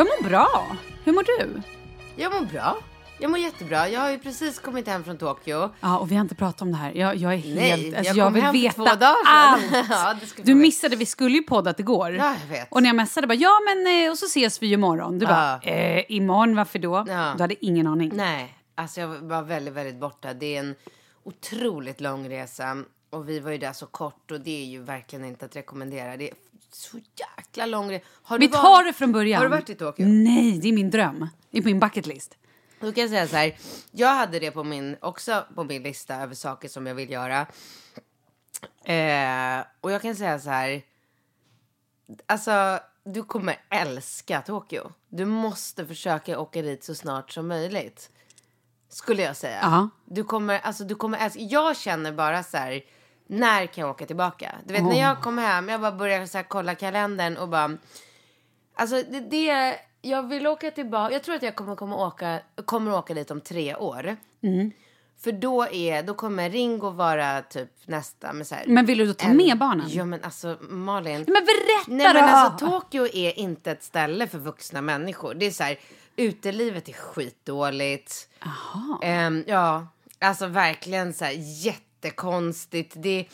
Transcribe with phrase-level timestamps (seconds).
[0.00, 0.76] Jag mår bra.
[1.04, 1.62] Hur mår du?
[2.16, 2.76] Jag mår bra.
[3.18, 3.88] Jag mår jättebra.
[3.88, 5.70] Jag har ju precis kommit hem från Tokyo.
[5.80, 6.92] Ja, och vi har inte pratat om det här.
[6.92, 7.56] Jag, jag är helt...
[7.60, 9.62] Nej, alltså, jag jag vill hem för veta två dagar allt!
[9.90, 12.12] Ja, du missade, vi skulle ju poddat igår.
[12.14, 12.68] Ja, jag vet.
[12.70, 15.18] Och när jag messade bara, ja men eh, och så ses vi ju imorgon.
[15.18, 15.70] Du bara, Ja.
[15.70, 17.04] eh, imorgon varför då?
[17.08, 17.32] Ja.
[17.36, 18.10] Du hade ingen aning.
[18.14, 20.34] Nej, alltså jag var väldigt, väldigt borta.
[20.34, 20.74] Det är en
[21.24, 22.76] otroligt lång resa.
[23.10, 26.16] Och vi var ju där så kort och det är ju verkligen inte att rekommendera.
[26.16, 26.34] Det är
[26.74, 28.04] så jäkla lång resa.
[28.22, 29.38] Har Vi du tar varit- det från början.
[29.38, 30.06] Har du varit i Tokyo?
[30.08, 31.28] Nej, det är min dröm.
[31.50, 32.36] Det är på min bucket list.
[32.80, 33.56] Då kan jag säga så här.
[33.90, 37.46] Jag hade det på min, också på min lista över saker som jag vill göra.
[38.84, 40.82] Eh, och jag kan säga så här.
[42.26, 44.92] Alltså, du kommer älska Tokyo.
[45.08, 48.10] Du måste försöka åka dit så snart som möjligt.
[48.88, 49.58] Skulle jag säga.
[49.62, 49.88] Ja.
[50.04, 51.40] Du kommer, alltså du kommer älska.
[51.40, 52.80] Jag känner bara så här.
[53.32, 54.54] När kan jag åka tillbaka?
[54.64, 57.76] Du vet när jag kom hem, jag bara började så kolla kalendern och bara.
[58.74, 61.12] Alltså det, det, jag vill åka tillbaka.
[61.12, 64.16] Jag tror att jag kommer, kommer, åka, kommer åka dit om tre år.
[65.20, 69.06] För då, är, då kommer Ringo vara typ nästa med så här, Men vill du
[69.06, 69.86] då ta en- med barnen?
[69.88, 71.24] Ja men alltså Malin.
[71.26, 72.20] Men berätta Nej men då!
[72.30, 75.34] alltså Tokyo är inte ett ställe för vuxna människor.
[75.34, 75.78] Det är så här,
[76.16, 78.28] utelivet är skitdåligt.
[79.02, 79.86] Ehm, ja,
[80.18, 81.32] alltså verkligen så här
[82.04, 82.92] jättekonstigt.
[82.96, 83.26] Det,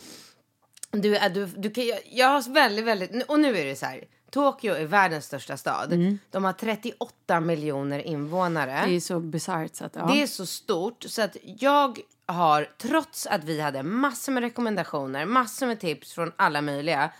[0.91, 4.05] du, är- du, du kan, jag, har väldigt, väldigt, och nu är det så här.
[4.31, 5.93] Tokyo är världens största stad.
[6.31, 8.83] De har 38 miljoner invånare.
[8.87, 10.07] Det är så bisarrt ja.
[10.07, 15.27] Det är så stort så att jag har, trots att vi hade massor med rekommendationer,
[15.27, 17.11] massor med tips från alla möjliga,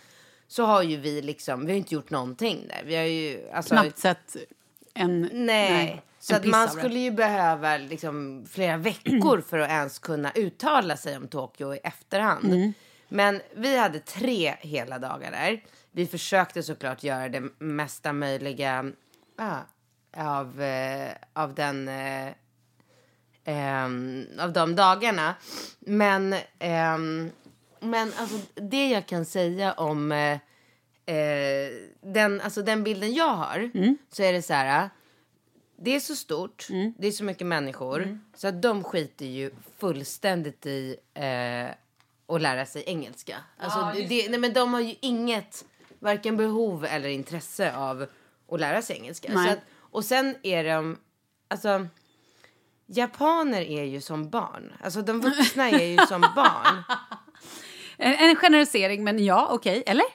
[0.47, 2.81] så har ju vi liksom, vi har inte gjort någonting där.
[2.85, 4.35] Vi har ju, alltså, knappt sett
[4.93, 5.29] en...
[5.33, 6.01] nej.
[6.27, 11.17] Så att man skulle ju behöva liksom flera veckor för att ens kunna uttala sig
[11.17, 12.45] om Tokyo i efterhand.
[12.45, 12.73] Mm.
[13.09, 15.63] Men vi hade tre hela dagar där.
[15.91, 18.91] Vi försökte såklart göra det mesta möjliga
[19.37, 19.59] ah,
[20.17, 22.33] av, eh, av den eh,
[23.45, 25.35] ehm, av de dagarna.
[25.79, 27.31] Men, ehm,
[27.79, 30.39] men alltså, det jag kan säga om eh,
[31.15, 31.71] eh,
[32.01, 33.71] den, alltså, den bilden jag har
[34.11, 34.89] så är det så här.
[35.79, 40.65] Det är så stort, det är så mycket människor så att de skiter ju fullständigt
[40.65, 41.67] i eh,
[42.35, 43.37] att lära sig engelska.
[43.57, 45.65] Alltså, det, det, nej, men de har ju inget,
[45.99, 48.07] varken behov eller intresse av
[48.51, 49.31] att lära sig engelska.
[49.33, 49.47] Nej.
[49.47, 50.97] Så att, och sen är de,
[51.47, 51.87] alltså
[52.85, 54.73] Japaner är ju som barn.
[54.83, 56.83] Alltså de vuxna är ju som barn.
[57.97, 59.83] En, en generalisering, men ja, okej.
[59.85, 60.05] Eller?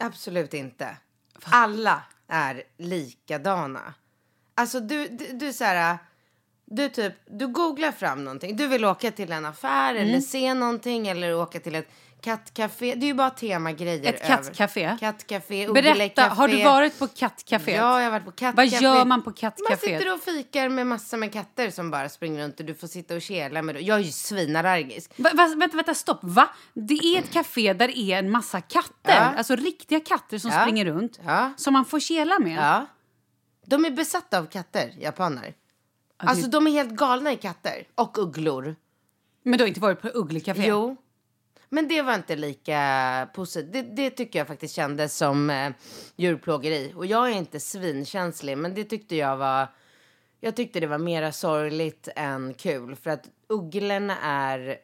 [0.00, 0.96] Absolut inte.
[1.44, 3.94] Alla är likadana.
[4.54, 5.98] Alltså du, du, du så här,
[6.64, 8.56] du typ, du googlar fram någonting.
[8.56, 10.08] Du vill åka till en affär Mm.
[10.08, 11.88] eller se någonting eller åka till ett
[12.22, 12.94] kattcafé.
[12.94, 14.12] Det är ju bara temagrejer.
[14.14, 14.96] Ett kattcafé?
[15.00, 17.76] Kattcafé, Berätta, har du varit på kattcaféet?
[17.76, 18.84] Ja, jag har varit på Vad kattcafé.
[18.84, 19.80] gör man på Man kattcaféet?
[19.80, 23.14] sitter och fikar med massor med katter som bara springer runt och du får sitta
[23.14, 23.84] och kela med dem.
[23.84, 25.12] Jag är ju svinallergisk.
[25.16, 26.18] Va, va, vänta, vänta, stopp.
[26.22, 26.48] Va?
[26.74, 28.92] Det är ett café där det är en massa katter.
[29.16, 29.34] Ja.
[29.36, 30.60] Alltså riktiga katter som Ja.
[30.62, 31.20] springer runt.
[31.26, 31.52] Ja.
[31.56, 32.86] Som man får kela med.
[33.70, 33.76] Ja.
[33.76, 35.42] De är besatta av katter, japaner.
[35.42, 35.54] det-
[36.16, 37.86] Alltså de är helt galna i katter.
[37.94, 38.76] Och ugglor.
[39.42, 40.66] Men du har inte varit på Ugglekafé?
[40.66, 40.96] Jo.
[41.68, 43.72] Men det var inte lika positivt.
[43.72, 45.72] Det, det tycker jag faktiskt kändes som eh,
[46.16, 46.92] djurplågeri.
[46.96, 49.66] Och jag är inte svinkänslig, men det tyckte jag var...
[50.40, 52.96] Jag tyckte det var mera sorgligt än kul.
[52.96, 54.76] För att ugglorna är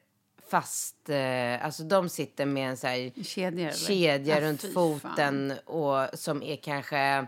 [0.51, 1.09] fast...
[1.09, 3.61] Eh, alltså de sitter med en så här Kedjor?
[3.61, 3.73] eller?
[3.73, 7.27] kedja Ja, runt fy foten och som är kanske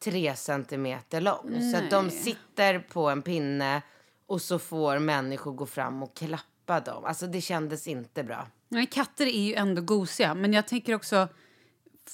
[0.00, 1.70] tre centimeter lång.
[1.72, 3.82] Så att de sitter på en pinne
[4.26, 7.04] och så får människor gå fram och klappa dem.
[7.04, 8.46] Alltså det kändes inte bra.
[8.68, 10.34] Nej, katter är ju ändå gosiga.
[10.34, 11.28] Men jag tänker också...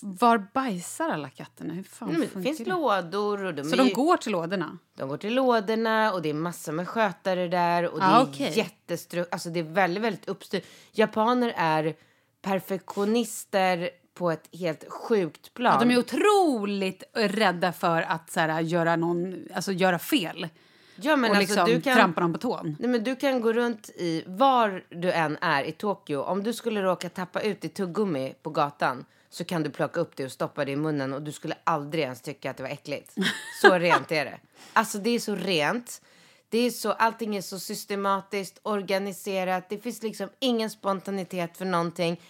[0.00, 1.74] Var bajsar alla katterna?
[1.74, 4.78] Hur fan Nej, det finns lådor och de, Så de ju, går till lådorna?
[4.96, 8.24] de går till lådorna och det är massor med skötare där och det Ah, är
[8.24, 8.52] okej.
[8.58, 9.24] jättestru...
[9.30, 10.64] Alltså det är väldigt, väldigt uppstyrt.
[10.92, 11.94] Japaner är
[12.42, 15.72] perfektionister på ett helt sjukt plan.
[15.72, 20.48] Ja, de är otroligt rädda för att så här, göra, någon, alltså, göra fel.
[20.96, 21.96] ja, men och alltså, liksom du kan...
[21.96, 22.76] trampa dem på tån.
[22.80, 26.20] Nej, men du kan gå runt i var du än är i Tokyo.
[26.20, 30.16] Om du skulle råka tappa ut ditt tuggummi på gatan så kan du plocka upp
[30.16, 32.70] det och stoppa det i munnen och du skulle aldrig ens tycka att det var
[32.70, 33.14] äckligt.
[33.62, 34.38] Så rent är det.
[34.72, 36.02] Alltså det är så rent.
[36.48, 39.68] Det är så, allting är så systematiskt, organiserat.
[39.68, 42.20] Det finns liksom ingen spontanitet för någonting.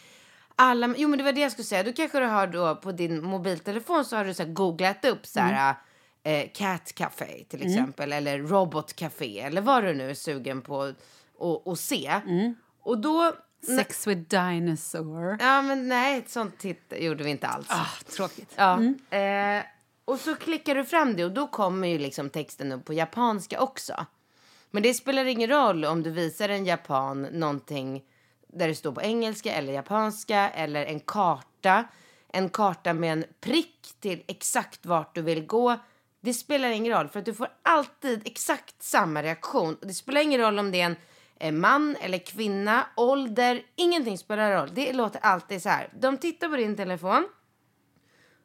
[0.57, 1.83] Alla, jo men det var det jag skulle säga.
[1.83, 5.41] Du kanske du har då på din mobiltelefon så har du så googlat upp så
[5.41, 5.75] här
[6.23, 10.93] eh, cat café till exempel eller robot café eller vad du nu är sugen på
[11.67, 12.21] att se.
[12.83, 13.33] Och då
[13.67, 15.37] Sex with dinosaur.
[15.41, 17.67] Ja, men nej, ett sånt titt gjorde vi inte alls.
[17.71, 18.55] Ah, tråkigt.
[18.57, 18.83] Ja.
[19.19, 19.63] Eh,
[20.05, 23.61] och så klickar du fram det och då kommer ju liksom texten upp på japanska
[23.61, 24.07] också.
[24.71, 28.03] Men det spelar ingen roll om du visar en japan någonting
[28.55, 31.85] där det står på engelska eller japanska eller en karta.
[32.29, 35.77] En karta med en prick till exakt vart du vill gå.
[36.21, 39.77] Det spelar ingen roll för att du får alltid exakt samma reaktion.
[39.81, 40.97] Det spelar ingen roll om det är
[41.39, 44.71] en man eller kvinna, ålder, ingenting spelar roll.
[44.75, 45.93] Det låter alltid så här.
[46.01, 47.29] De tittar på din telefon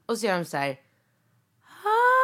[0.06, 0.80] och så gör de så här.
[1.84, 2.20] Ah.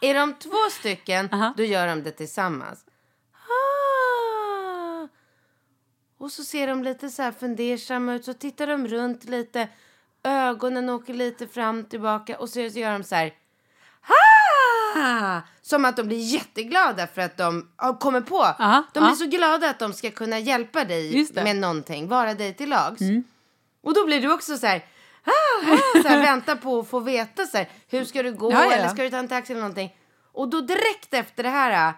[0.06, 2.84] är de två stycken, då gör de det tillsammans.
[3.32, 5.08] Ah.
[6.18, 9.68] Och så ser de lite så här fundersamma ut, så tittar de runt lite.
[10.22, 13.32] Ögonen åker lite fram tillbaka och så gör de så här.
[14.96, 15.40] Ah!
[15.62, 17.68] Som att de blir jätteglada för att de
[18.00, 18.54] kommit på.
[18.58, 19.16] Ja, de blir ja.
[19.16, 23.00] så glada att de ska kunna hjälpa dig med någonting, vara dig till lags.
[23.82, 24.84] Och då blir du också så här,
[25.24, 28.52] ah, ah, så här vänta på att få veta så här, hur ska du gå
[28.52, 28.72] Ja, ja, ja.
[28.72, 29.96] eller ska du ta en taxi eller någonting.
[30.32, 31.94] Och då direkt efter det här,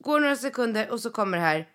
[0.00, 1.68] går några sekunder och så kommer det här.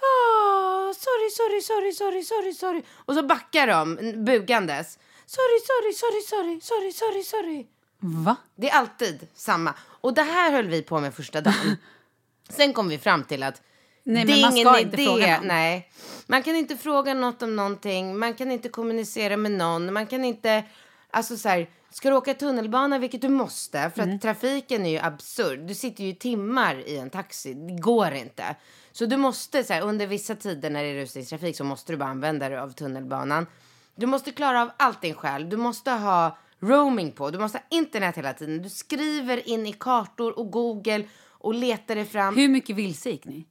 [0.00, 2.82] Ah, sorry, sorry, sorry, sorry, sorry, sorry.
[3.04, 4.98] Och så backar de bugandes.
[5.26, 7.66] Sorry, sorry, sorry, sorry, sorry, sorry, sorry.
[8.00, 8.36] Va?
[8.56, 9.74] Det är alltid samma.
[10.00, 11.76] Och det här höll vi på med första dagen.
[12.48, 13.62] Sen kom vi fram till att
[14.02, 15.04] Nej, det är man ingen idé.
[15.04, 15.46] fråga någon.
[15.46, 15.90] Nej.
[16.26, 18.18] Man kan inte fråga något om någonting.
[18.18, 19.92] Man kan inte kommunicera med någon.
[19.92, 20.64] Man kan inte...
[21.10, 24.16] Alltså så här, ska du åka tunnelbana, vilket du måste, för Mm.
[24.16, 25.60] att trafiken är ju absurd.
[25.60, 27.54] Du sitter ju i timmar i en taxi.
[27.54, 28.56] Det går inte.
[28.92, 31.96] Så du måste, så här, under vissa tider när det är rusningstrafik så måste du
[31.96, 33.46] bara använda dig av tunnelbanan.
[33.94, 35.48] Du måste klara av allting själv.
[35.48, 37.30] Du måste ha roaming på.
[37.30, 38.62] Du måste ha internet hela tiden.
[38.62, 42.36] Du skriver in i kartor och Google och letar dig fram.
[42.36, 43.46] Hur mycket vilse gick ni?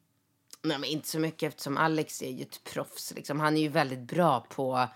[0.62, 3.14] Nej, men inte så mycket eftersom Alex är ju ett proffs.
[3.16, 3.40] Liksom.
[3.40, 4.88] Han är ju väldigt bra på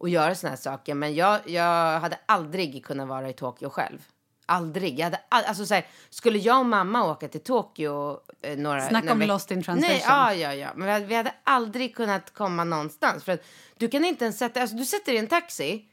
[0.00, 0.94] att göra såna här saker.
[0.94, 3.98] Men jag, jag hade aldrig kunnat vara i Tokyo själv.
[4.46, 4.98] Aldrig.
[4.98, 8.88] Jag hade all, alltså, så här, skulle jag och mamma åka till Tokyo eh, några...
[8.88, 9.96] Snacka om lost in translation.
[9.96, 10.68] Nej, ja, ja, ja.
[10.74, 13.24] Men vi hade, vi hade aldrig kunnat komma någonstans.
[13.24, 13.44] För att
[13.76, 14.60] du kan inte ens sätta...
[14.60, 15.84] Alltså, du sätter i en taxi.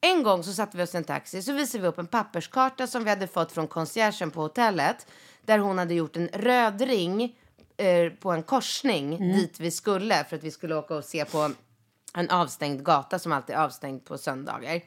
[0.00, 2.86] En gång så satte vi oss i en taxi så visade vi upp en papperskarta
[2.86, 5.06] som vi hade fått från conciergen på hotellet.
[5.44, 7.36] Där hon hade gjort en röd ring
[7.76, 11.50] eh, på en korsning dit vi skulle för att vi skulle åka och se på
[12.14, 14.80] en avstängd gata som alltid är avstängd på söndagar.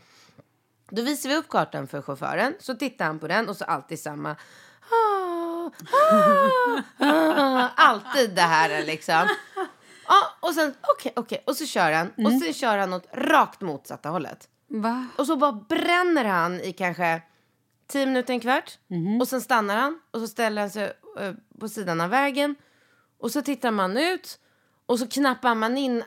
[0.90, 4.00] Då visar vi upp kartan för chauffören, så tittar han på den och så alltid
[4.00, 4.36] samma.
[4.92, 9.28] Ah, ah, ah, alltid det här liksom.
[10.40, 14.10] Och sen okej, okej, och så kör han och sen kör han åt rakt motsatta
[14.10, 14.50] hållet.
[14.68, 15.08] Va?
[15.18, 17.22] Och så bara bränner han i kanske
[17.88, 18.78] 10 minuter, en kvart.
[19.22, 22.56] Och sen stannar han och så ställer han sig eh, på sidan av vägen.
[23.20, 24.40] Och så tittar man ut
[24.86, 26.06] och så knappar man in eh,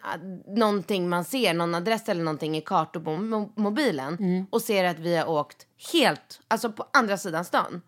[0.57, 4.47] någonting man ser, någon adress eller någonting i kartor på mo- mobilen.
[4.51, 7.83] Och ser att vi har åkt helt, alltså på andra sidan stan.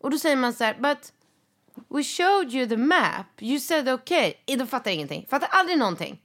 [0.00, 1.12] Och då säger man så här, but
[1.88, 4.34] we showed you the map, you said okay.
[4.46, 6.20] De fattar ingenting, fattar aldrig någonting.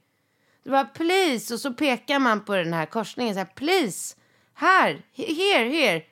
[0.64, 4.16] Det var please och så pekar man på den här korsningen så här please.
[4.54, 6.02] Här, he- here, here.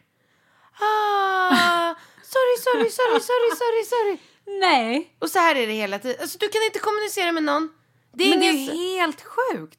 [0.80, 4.18] Ah, sorry, sorry, sorry, sorry, sorry, sorry.
[4.60, 5.14] Nej.
[5.18, 6.16] Och så här är det hela tiden.
[6.20, 7.68] Alltså du kan inte kommunicera med någon.
[8.12, 9.78] Det är Men det är helt sjukt.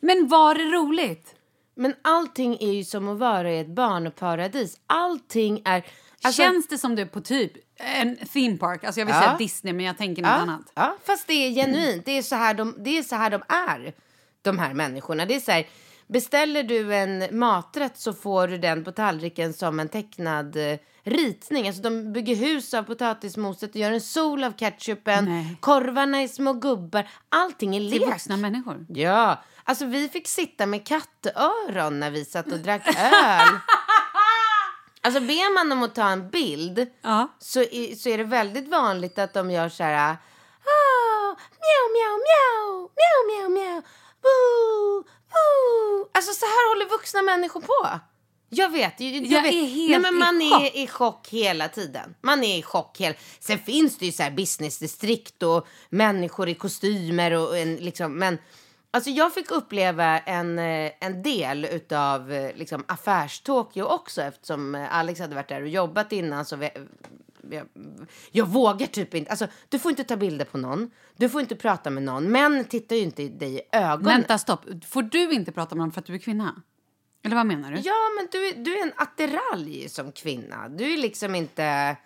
[0.00, 1.34] Men var det roligt?
[1.74, 4.76] Men allting är ju som att vara i ett barnparadis.
[4.86, 5.86] Allting är...
[6.22, 8.84] Alltså, Känns det som du är på typ en theme park?
[8.84, 9.20] Alltså jag vill Ja.
[9.22, 10.72] säga Disney men jag tänker något ja, annat.
[10.74, 12.04] ja, fast det är genuint.
[12.06, 13.94] Det är, så här de, det är så här de är,
[14.42, 15.26] de här människorna.
[15.26, 15.66] Det är så här,
[16.06, 21.66] beställer du en maträtt så får du den på tallriken som en tecknad eh, ritning.
[21.66, 25.24] Alltså de bygger hus av potatismoset och gör en sol av ketchupen.
[25.24, 25.56] Nej.
[25.60, 27.08] Korvarna är små gubbar.
[27.28, 28.08] Allting är Till lek.
[28.08, 28.86] vuxna människor.
[28.88, 33.48] Ja, alltså vi fick sitta med kattöron när vi satt och drack öl.
[35.00, 37.28] Alltså ber man dem att ta en bild Ja.
[37.38, 39.96] så, är, så är det väldigt vanligt att de gör så här...
[40.06, 41.28] Ah,
[41.62, 43.82] mjau, mjau, mjau, mjau, mjau, mjau,
[44.22, 46.08] boo, boo.
[46.14, 47.88] Alltså så här håller vuxna människor på.
[48.56, 49.00] Jag vet.
[49.00, 49.54] Jag, jag vet.
[49.54, 50.62] är helt Nej, men i man chock.
[50.62, 52.14] är i chock hela tiden.
[52.20, 53.14] Man är i chock hela...
[53.40, 58.18] Sen finns det ju så här businessdistrikt och människor i kostymer och en liksom...
[58.18, 58.38] Men
[58.90, 64.96] alltså jag fick uppleva en, eh, en del utav eh, liksom affärstokyo också eftersom eh,
[64.96, 66.70] Alex hade varit där och jobbat innan så vi,
[67.50, 67.66] jag,
[68.30, 69.30] jag vågar typ inte.
[69.30, 70.90] Alltså, du får inte ta bilder på någon.
[71.16, 72.32] Du får inte prata med någon.
[72.32, 74.04] Män tittar ju inte i dig i ögonen.
[74.04, 74.60] Vänta, stopp.
[74.86, 76.62] Får du inte prata med någon för att du är kvinna?
[77.26, 77.78] Eller vad menar du?
[77.80, 80.68] Ja, men du, är- du är en attiralj som kvinna.
[80.68, 81.96] Du är liksom inte...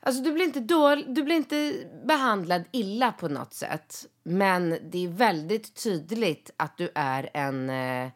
[0.00, 4.06] Alltså du blir inte, dål, du blir inte behandlad illa på något sätt.
[4.22, 8.10] Men det är väldigt tydligt att du är en, eh,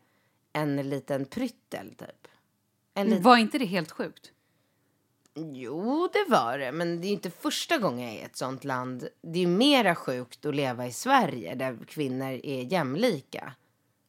[0.52, 2.28] en liten pryttel, typ.
[2.94, 3.22] En liten...
[3.22, 4.32] Var inte det helt sjukt?
[5.34, 6.72] Jo, det var det.
[6.72, 9.08] Men det är inte första gången jag är i ett sånt land.
[9.22, 13.52] Det är mera sjukt att leva i Sverige där kvinnor är jämlika.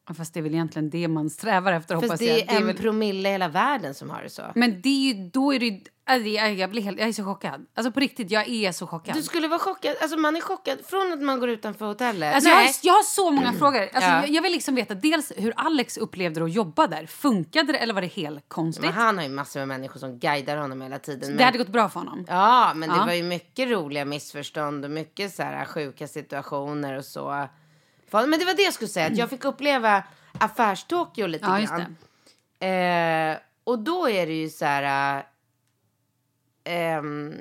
[0.08, 2.52] Ja, Fast det är väl egentligen det man strävar efter hoppas Fast det jag.
[2.52, 2.76] är en väl...
[2.76, 4.42] promille i hela världen som har det så.
[4.54, 5.80] Men det är ju, då är det ju...
[6.06, 7.66] Alltså, jag, jag, blir helt, jag är så chockad.
[7.74, 9.14] Alltså på riktigt, jag är så chockad.
[9.14, 9.96] Du skulle vara chockad.
[10.02, 12.34] Alltså man är chockad från att man går utanför hotellet.
[12.34, 13.80] Alltså jag, har, jag har så många frågor.
[13.80, 14.20] Alltså Ja.
[14.20, 17.06] jag, jag vill liksom veta dels hur Alex upplevde det att jobba där.
[17.06, 18.84] Funkade det eller var det helt konstigt?
[18.84, 21.28] Men han har ju massor med människor som guidar honom hela tiden.
[21.30, 22.24] Det Men, hade gått bra för honom.
[22.28, 23.04] ja, men det Ja.
[23.06, 27.48] var ju mycket roliga missförstånd och mycket så här sjuka situationer och så.
[28.12, 30.02] Men det var det jag skulle säga, att jag fick uppleva
[30.38, 31.96] affärstokyo lite Ja, grann.
[32.60, 35.16] Eh, och då är det ju så här...
[35.16, 35.24] äh,
[36.74, 37.34] ehm,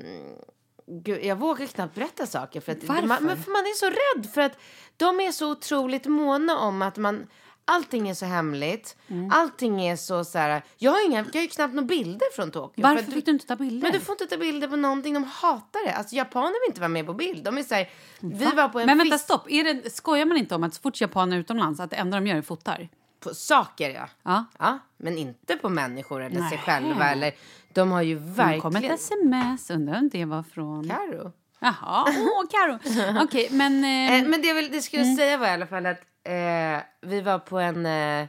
[0.88, 2.62] gud, jag vågar knappt berätta saker.
[2.62, 3.08] För att Varför?
[3.08, 4.34] Man, men för man är så rädd.
[4.34, 4.58] För att
[4.98, 7.28] de är så otroligt måna om att man
[7.70, 8.98] Allting är så hemligt.
[9.08, 9.32] Mm.
[9.34, 10.62] Allting är så så här.
[10.78, 12.84] Jag har, inga, jag har ju knappt några bilder från Tokyo.
[12.84, 13.82] Varför fick du inte ta bilder?
[13.84, 15.14] Men du får inte ta bilder på någonting.
[15.14, 15.94] De hatar det.
[15.94, 17.44] Alltså japaner vill inte vara med på bild.
[17.44, 19.52] De är så här, vi var på en Men vänta, fisk- stopp.
[19.52, 22.18] Är det, skojar man inte om att så fort japaner är utomlands att det enda
[22.20, 22.90] de gör är fotar?
[23.20, 24.08] På saker ja.
[24.24, 24.46] Ja.
[24.60, 24.80] ja.
[24.98, 26.58] Men inte på människor eller sig Nej.
[26.58, 27.10] själva.
[27.12, 27.32] Eller,
[27.74, 28.96] de har ju Det kom ett verkligen...
[28.96, 30.90] sms, undrar om det var från...
[30.90, 31.32] Karo.
[31.60, 32.80] Jaha, åh Karo.
[33.24, 33.84] Okej, men...
[33.84, 35.16] Eh, Eh, men det, jag vill, det skulle Mm.
[35.18, 38.28] säga var i alla fall att eh, vi var på en eh,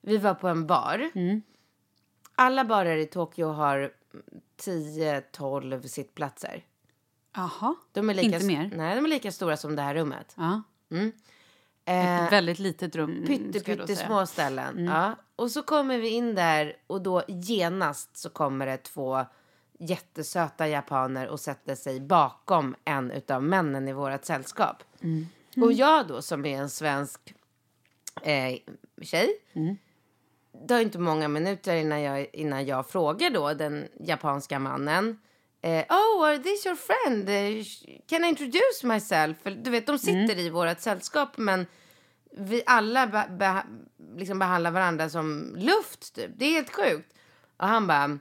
[0.00, 1.10] vi var på en bar.
[1.14, 1.42] Mm.
[2.34, 3.92] Alla barer i Tokyo har
[4.60, 6.64] 10-12 sittplatser.
[7.36, 8.70] Jaha, De är lika, inte mer?
[8.76, 10.34] Nej, de är lika stora som det här rummet.
[10.36, 10.62] Ja.
[11.84, 13.24] Eh, Ett väldigt litet rum.
[13.26, 14.06] pytte, ska jag då pytte säga.
[14.08, 14.78] små ställen.
[14.78, 14.84] Mm.
[14.84, 15.14] Ja.
[15.36, 19.24] Och så kommer vi in där och då genast så kommer det två
[19.78, 24.82] jättesöta japaner och sätter sig bakom en utav männen i vårt sällskap.
[25.02, 25.26] Mm.
[25.56, 27.34] Och jag då som är en svensk
[28.22, 28.58] eh,
[29.02, 29.28] tjej.
[29.52, 29.76] Mm.
[30.66, 35.18] Det har inte många minuter innan jag, innan jag frågar då den japanska mannen.
[35.62, 37.26] Eh, oh, are this your friend?
[38.08, 39.36] Can I introduce myself?
[39.42, 41.66] För, Du vet, de sitter i vårt sällskap men
[42.36, 43.62] vi alla be, be,
[44.16, 46.30] liksom behandlar varandra som luft typ.
[46.36, 47.14] Det är helt sjukt.
[47.56, 48.18] Och han bara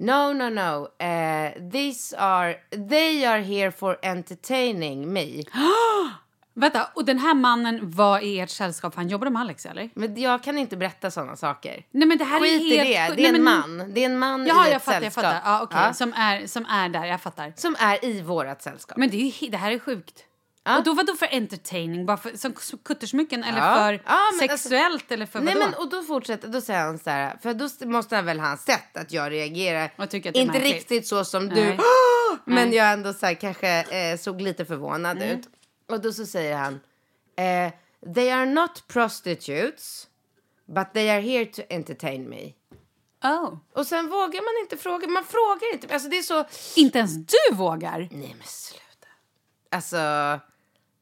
[0.00, 1.04] No, no, no.
[1.04, 2.56] Eh, these are,
[2.88, 5.42] they are here for entertaining me.
[6.60, 9.90] Vänta, och den här mannen var i ert sällskap han jobbade med Alex eller?
[9.94, 11.84] Men jag kan inte berätta sådana saker.
[11.90, 12.88] Nej men det här Skit är i helt...
[12.88, 13.06] det.
[13.08, 13.16] sjukt.
[13.16, 13.94] Det är Nej, en men- man.
[13.94, 15.24] Det är en man Jaha, i jag ett fattar, jag sällskap.
[15.24, 15.50] fattar.
[15.52, 15.78] Ja, okej.
[15.86, 15.92] Ja.
[15.94, 17.52] Som, är, som är där, jag fattar.
[17.56, 18.96] Som är i vårt sällskap.
[18.98, 20.24] Men det, är ju, he- det här är sjukt.
[20.64, 20.78] Ja.
[20.78, 22.06] Och då vadå för entertaining?
[22.06, 22.52] Bara för, som
[22.84, 23.74] kuttersmycken eller Ja.
[23.74, 25.66] för Ja, men alltså- sexuellt eller för Nej vadå?
[25.66, 28.56] men och då fortsätter, då säger han så här, för då måste han väl ha
[28.56, 29.90] sett att jag reagerar.
[29.96, 30.74] Och tycker att det är inte märkligt.
[30.74, 31.54] riktigt så som Nej.
[31.64, 31.76] du,
[32.52, 32.76] men Nej.
[32.78, 35.48] jag ändå så här, kanske eh, såg lite förvånad ut.
[35.88, 36.80] Och då så säger han,
[37.36, 37.72] eh,
[38.14, 40.08] they are not prostitutes,
[40.66, 42.52] but they are here to entertain me.
[43.24, 43.54] Oh.
[43.72, 46.44] Och sen vågar man inte fråga, man frågar inte, alltså det är så,
[46.76, 47.98] Inte ens du vågar?
[47.98, 49.08] nej men sluta.
[49.70, 49.96] Alltså,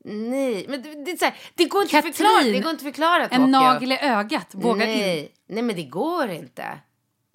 [0.05, 2.71] nej, men det, det, är så här, det går inte Katrin, att förklara, det går
[2.71, 6.79] inte förklara En nagel i ögat, vågar nej, nej men det går inte.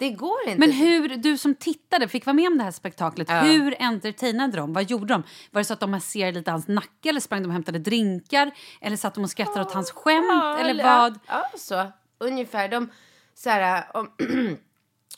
[0.02, 0.58] Det går inte.
[0.58, 3.40] Men hur, du som tittade, fick vara med om det här spektaklet, Ja.
[3.40, 4.72] hur entertainade de?
[4.72, 5.22] Vad gjorde de?
[5.50, 8.50] Var det så att de masserade lite hans nacke eller sprang de och hämtade drinkar?
[8.80, 10.26] Eller satt de och skrattade åt hans skämt?
[10.28, 11.18] Ja, eller vad?
[11.26, 11.92] Ja, så.
[12.18, 12.68] Ungefär.
[12.68, 12.88] De,
[13.34, 14.10] så här, om,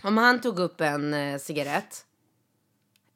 [0.03, 2.05] om han tog upp en eh, cigarett.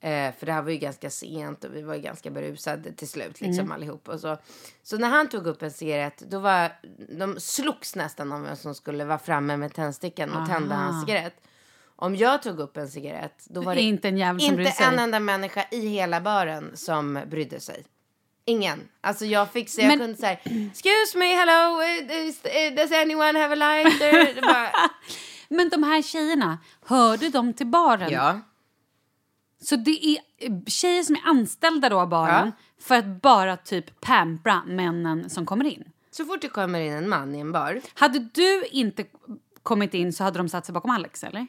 [0.00, 3.08] Eh, för det här var ju ganska sent och vi var ju ganska berusade till
[3.08, 3.72] slut liksom Mm.
[3.72, 4.08] allihop.
[4.08, 4.36] Och så.
[4.82, 6.72] så när han tog upp en cigarett då var
[7.18, 10.84] de slogs nästan om vem som skulle vara framme med tändstickan och tända Aha.
[10.84, 11.40] hans cigarett.
[12.00, 14.72] Om jag tog upp en cigarett då var det Inte en jävel som inte brydde
[14.72, 14.86] sig.
[14.86, 17.84] en enda människa i hela baren som brydde sig.
[18.44, 18.88] Ingen.
[19.00, 20.38] Alltså jag fick så jag Men- kunde säga
[20.70, 24.40] excuse me, hello, eh, is- eh, does anyone have a lighter?
[24.42, 24.70] Bara,
[25.48, 28.12] Men de här tjejerna, hörde de till baren?
[28.12, 28.40] ja.
[29.60, 32.64] Så det är eh, tjejer som är anställda då av baren Ja.
[32.80, 35.84] för att bara typ pampra männen som kommer in.
[36.10, 39.04] Så fort det kommer in en man i en bar, Hade du inte
[39.62, 41.46] kommit in så hade de satt sig bakom Alex, eller?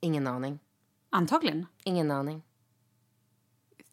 [0.00, 0.58] Ingen aning.
[1.10, 1.66] Antagligen.
[1.84, 2.42] Ingen aning.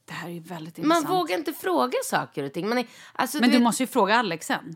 [0.06, 1.10] Det här är väldigt Man intressant.
[1.10, 2.70] vågar inte fråga saker och ting.
[2.70, 4.76] Man är, alltså, Men du vet- måste ju fråga Alex sen.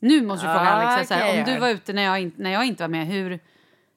[0.00, 1.08] Nu måste du Ja, fråga Alex.
[1.08, 3.40] Så här, om du var ute när jag, inte, när jag inte var med, hur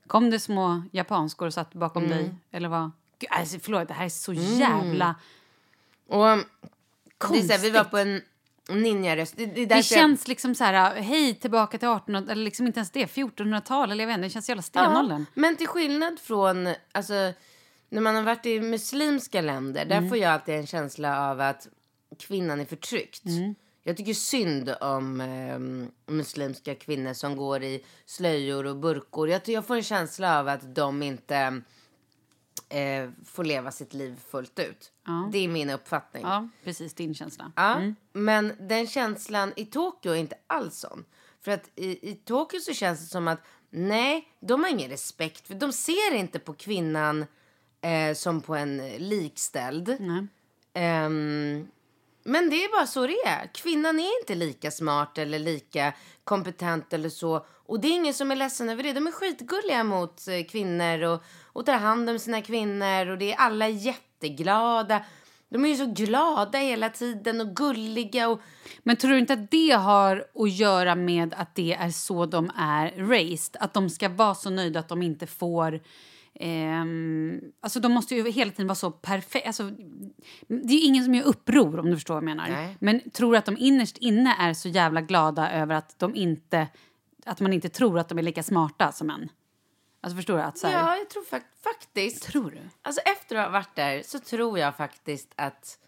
[0.07, 2.17] kom det små japanskor och satt bakom Mm.
[2.17, 2.35] dig?
[2.51, 2.91] Eller vad?
[3.19, 5.15] Gud, alltså, förlåt, det här är så jävla...
[6.07, 6.45] Och, um,
[7.31, 7.91] det är så här, vi var Konstigt.
[7.91, 8.21] på en
[8.69, 9.37] ninjaröst.
[9.37, 12.67] Det, det, Det därför jag- känns liksom så här, hej tillbaka till 1800 eller liksom
[12.67, 15.25] inte ens det, 1400-tal eller jag vet inte, det känns jävla stenåldern.
[15.33, 17.13] Ja, men till skillnad från, alltså,
[17.89, 21.67] när man har varit i muslimska länder, där får jag alltid en känsla av att
[22.19, 23.23] kvinnan är förtryckt.
[23.83, 25.59] Jag tycker synd om eh,
[26.13, 29.29] muslimska kvinnor som går i slöjor och burkor.
[29.29, 31.61] Jag, jag får en känsla av att de inte
[32.73, 34.91] eh, får leva sitt liv fullt ut.
[35.31, 36.23] Det är min uppfattning.
[36.23, 37.51] Ja, precis din känsla.
[37.55, 37.81] Ja,
[38.13, 41.05] men den känslan i Tokyo är inte alls sån.
[41.41, 45.47] För att i, i Tokyo så känns det som att nej, de har ingen respekt.
[45.47, 47.25] För de ser inte på kvinnan
[47.81, 49.97] eh, som på en likställd.
[49.99, 50.27] Nej.
[50.73, 51.67] Ehm,
[52.23, 53.49] men det är bara så det är.
[53.53, 57.45] Kvinnan är inte lika smart eller lika kompetent eller så.
[57.65, 58.93] Och det är ingen som är ledsen över det.
[58.93, 63.09] De är skitgulliga mot eh, kvinnor och, och tar hand om sina kvinnor.
[63.09, 65.05] Och det är alla jätteglada.
[65.49, 68.29] De är ju så glada hela tiden och gulliga.
[68.29, 68.41] Och,
[68.83, 72.51] Men tror du inte att det har att göra med att det är så de
[72.57, 73.57] är raised?
[73.59, 75.81] Att de ska vara så nöjda att de inte får
[76.39, 79.47] ehm, alltså de måste ju hela tiden vara så perfekta.
[79.47, 79.63] Alltså,
[80.47, 82.49] det är ju ingen som gör uppror om du förstår vad jag menar.
[82.49, 82.77] Nej.
[82.79, 86.67] Men tror att de innerst inne är så jävla glada över att de inte
[87.25, 89.29] att man inte tror att de är lika smarta som en.
[90.01, 90.43] Alltså förstår du?
[90.43, 92.23] Att så här, Ja, jag tror fak- faktiskt...
[92.23, 92.59] Tror du?
[92.81, 95.79] Alltså efter att ha varit där så tror jag faktiskt att...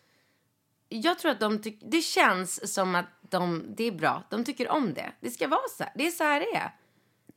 [0.90, 1.88] Jag tror att de tycker...
[1.90, 3.66] Det känns som att de...
[3.78, 4.24] Det är bra.
[4.30, 5.12] De tycker om det.
[5.20, 5.92] Det ska vara så här.
[5.96, 6.72] Det är så här det är.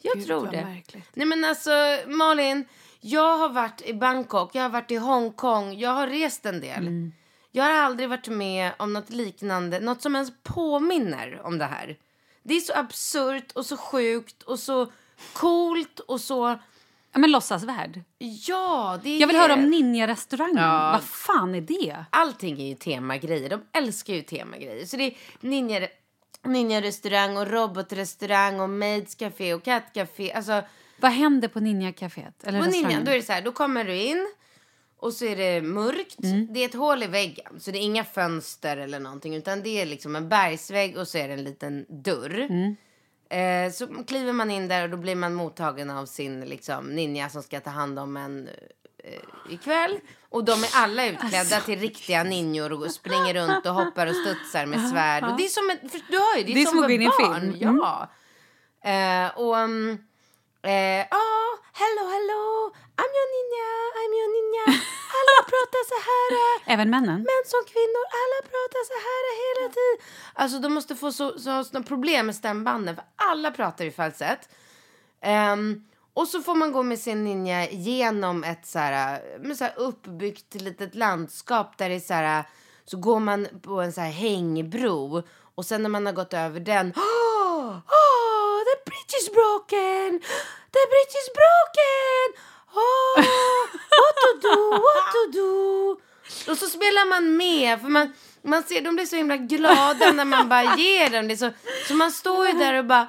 [0.02, 0.64] Jag Gud, tror det.
[0.64, 1.04] märkligt.
[1.14, 1.70] Nej men alltså
[2.06, 2.64] Malin,
[3.00, 6.86] jag har varit i Bangkok, jag har varit i Hongkong, jag har rest en del.
[6.86, 7.12] Mm.
[7.50, 11.96] Jag har aldrig varit med om något liknande, något som ens påminner om det här.
[12.42, 14.92] Det är så absurt och så sjukt och så
[15.32, 16.58] coolt och så...
[17.12, 18.02] Ja, men låtsasvärld.
[18.18, 19.20] Ja, det är...
[19.20, 20.56] Jag vill höra om ninja-restaurangen.
[20.56, 20.90] Ja.
[20.92, 22.04] Vad fan är det?
[22.10, 23.50] Allting är ju temagrejer.
[23.50, 24.86] De älskar ju temagrejer.
[24.86, 25.88] Så det är ninja,
[26.42, 30.32] ninja-restaurang och robotrestaurang och maids café och kattcafé.
[30.32, 30.62] Alltså,
[31.00, 32.44] Vad händer på ninja-caféet?
[32.44, 34.26] Eller på ninja, då är det så här, då kommer du in
[34.96, 36.16] och så är det mörkt.
[36.50, 39.34] Det är ett hål i väggen, så det är inga fönster eller någonting.
[39.34, 42.48] Utan det är liksom en bergsvägg och så är det en liten dörr.
[43.30, 47.28] Eh, så kliver man in där och då blir man mottagen av sin liksom, ninja
[47.28, 48.48] som ska ta hand om en
[49.04, 49.98] eh, ikväll.
[50.28, 54.66] Och de är alla utklädda till riktiga ninjor och springer runt och hoppar och studsar
[54.66, 55.24] med svärd.
[55.24, 56.88] Och det är som för, du hör ju, det är, Det är som, som att
[56.88, 57.62] gå in i en film.
[57.62, 57.80] Mm.
[57.82, 58.10] Ja.
[58.90, 59.56] Eh, och...
[59.56, 59.98] Um,
[60.62, 62.42] Eh, oh, hello, hello,
[63.00, 64.64] I'm your ninja, I'm your ninja.
[65.18, 66.30] Alla pratar så här.
[66.66, 67.16] eh, Även männen?
[67.30, 70.06] Män som kvinnor, alla pratar så här hela tiden.
[70.34, 74.48] Alltså de måste få så, så, såna problem med stämbanden för alla pratar i falsett.
[75.22, 79.64] Ehm, och så får man gå med sin ninja genom ett så här, med så
[79.64, 82.44] här uppbyggt litet landskap där det är så här,
[82.84, 85.22] så går man på en så här hängbro
[85.54, 87.78] och sen när man har gått över den, oh, oh,
[89.08, 90.20] bridge is broken,
[90.72, 92.42] the bridge is broken,
[92.74, 93.68] oh,
[94.00, 95.96] what to do, what to do.
[96.50, 100.24] Och så spelar man med, för man, man ser, de blir så himla glada när
[100.24, 101.36] man bara ger dem det.
[101.36, 101.50] Så,
[101.88, 103.08] så man står ju där och bara,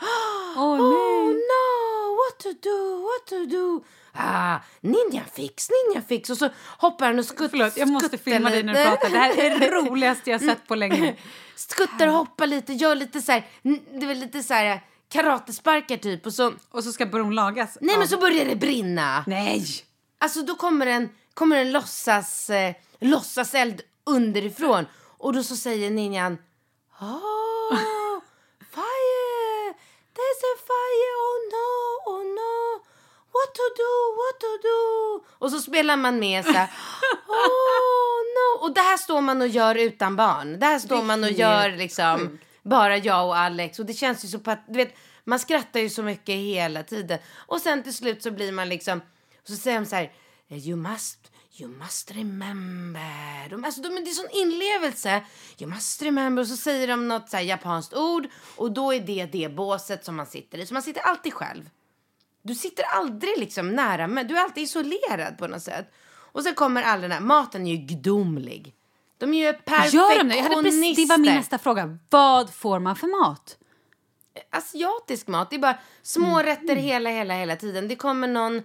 [0.57, 3.83] Åh, oh no, what to do, what to do.
[4.13, 6.29] Ah, ninja fix, ninja fix.
[6.29, 9.09] Och så hoppar han och skutt, Förlåt, jag måste skuttar filma dig när du pratar.
[9.09, 11.15] Det här är det roligaste jag sett på länge.
[11.55, 13.47] Skuttar hoppar lite, gör lite så här,
[13.99, 16.25] det är lite så här karatesparkar typ.
[16.25, 17.77] Och så, Och så ska bron lagas.
[17.81, 19.23] nej av- men så börjar det brinna.
[19.27, 19.65] Nej!
[20.19, 24.85] Alltså då kommer en, kommer en låtsas, eh, låtsaseld underifrån.
[25.17, 26.37] Och då så säger ninjan
[27.01, 27.77] Oh,
[28.59, 29.73] fire!
[30.15, 31.15] There's a fire!
[31.27, 32.83] Oh no, oh no!
[33.31, 35.25] What to do, what to do?
[35.45, 36.67] Och så spelar man med så här
[37.27, 38.65] Oh no!
[38.65, 40.59] Och det här står man och gör utan barn.
[40.59, 43.79] Det här står man och gör liksom bara jag och Alex.
[43.79, 47.19] Och det känns ju så pat- du vet, man skrattar ju så mycket hela tiden.
[47.35, 49.01] Och sen till slut så blir man liksom,
[49.43, 50.11] så säger de så här,
[50.49, 53.49] you must, you must remember.
[53.49, 55.23] De, alltså de, det är sån inlevelse.
[55.57, 56.41] You must remember.
[56.41, 58.27] Och så säger de något så här japanskt ord.
[58.55, 60.65] Och då är det det båset som man sitter i.
[60.65, 61.69] Så man sitter alltid själv.
[62.41, 65.91] Du sitter aldrig liksom nära, men du är alltid isolerad på något sätt.
[66.31, 68.75] Och sen kommer all den här, maten är ju gudomlig.
[69.19, 70.35] De är ju Gör de det?
[70.35, 71.17] Det var min perfektionister.
[71.17, 71.97] nästa fråga.
[72.09, 73.57] Vad får man för mat?
[74.49, 75.49] asiatisk mat.
[75.49, 77.87] Det är bara små rätter hela, hela, hela tiden.
[77.87, 78.61] Det kommer någon,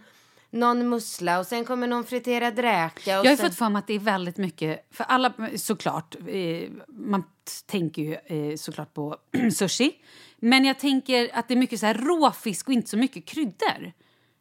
[0.50, 3.10] någon mussla och sen kommer någon friterad räka.
[3.10, 3.46] Jag har sen...
[3.46, 7.24] fått för mig att det är väldigt mycket, för alla såklart, eh, man
[7.66, 9.16] tänker ju eh, såklart på
[9.52, 9.94] sushi.
[10.36, 13.92] Men jag tänker att det är mycket så här råfisk och inte så mycket kryddor.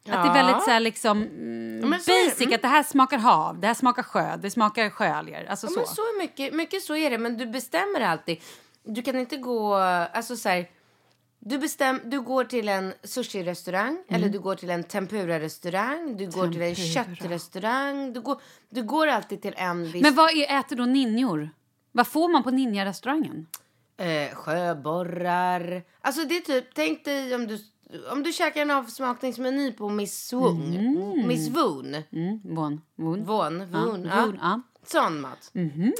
[0.08, 2.30] Att det är väldigt så här liksom mm, men så är det.
[2.30, 5.46] basic, att det här smakar hav, det här smakar sjö, det smakar sjöalger.
[5.50, 5.78] Alltså Ja, så.
[5.78, 8.40] men så är mycket, mycket så är det, men du bestämmer alltid.
[8.82, 10.70] Du kan inte gå, alltså så här,
[11.38, 16.48] du, bestäm, du går till en sushi-restaurang eller du går till en tempura-restaurang, du går
[16.52, 17.04] till en Tempura.
[17.04, 18.12] köttrestaurang.
[18.12, 18.40] Du går,
[18.70, 20.02] du går alltid till en viss...
[20.02, 21.50] Men vad är, äter då ninjor?
[21.92, 23.46] Vad får man på ninja-restaurangen?
[23.96, 25.82] Eh, sjöborrar.
[26.00, 27.58] Alltså det är typ, tänk dig om du,
[28.12, 31.26] om du käkar en avsmakningsmeny på Miss Woon.
[31.26, 31.94] Miss Woon.
[32.12, 33.24] Mm, von, von.
[33.24, 34.24] Von, Woon, Ja, ja.
[34.26, 34.60] Woon, ja.
[34.86, 35.50] Sån mat.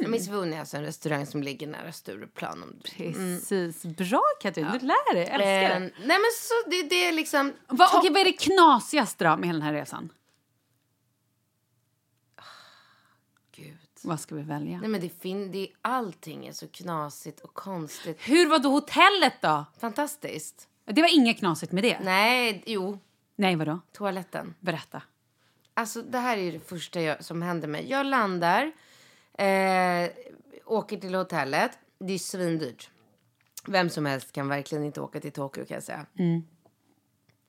[0.08, 2.62] Miss Woon är alltså en restaurang som ligger nära Stureplan.
[2.62, 2.90] Om du...
[3.12, 3.82] Precis.
[3.82, 4.66] Bra, Katrin.
[4.72, 5.24] Du lär dig.
[5.24, 7.52] Älskar Eh, nej men så det, det är liksom...
[7.68, 10.12] Va, okej, vad är det knasigaste då med hela den här resan?
[13.56, 13.78] Gud.
[14.02, 14.78] Vad ska vi välja?
[14.80, 18.18] Nej men det fin- det, allting är så knasigt och konstigt.
[18.20, 19.64] Hur var då hotellet då?
[19.80, 20.68] Fantastiskt.
[20.84, 21.98] Det var inget knasigt med det.
[22.00, 22.98] Nej, jo.
[23.36, 23.80] Nej, vadå?
[23.92, 24.54] Toaletten.
[24.60, 25.02] Berätta.
[25.74, 27.90] Alltså det här är det första jag, som händer mig.
[27.90, 28.72] Jag landar,
[29.38, 30.10] eh,
[30.64, 31.78] åker till hotellet.
[31.98, 32.90] Det är svindyrt.
[33.66, 36.06] Vem som helst kan verkligen inte åka till Tokyo kan jag säga.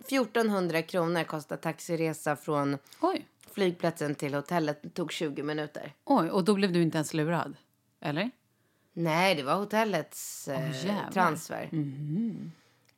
[0.08, 3.28] 1400 kronor kostar taxiresa från Oj.
[3.54, 4.80] flygplatsen till hotellet.
[4.84, 5.94] Det tog 20 minuter.
[6.06, 7.58] Oj, och då blev du inte ens lurad?
[8.02, 8.32] Eller?
[8.94, 11.12] Nej, det var hotellets eh, jävlar.
[11.12, 11.70] transfer.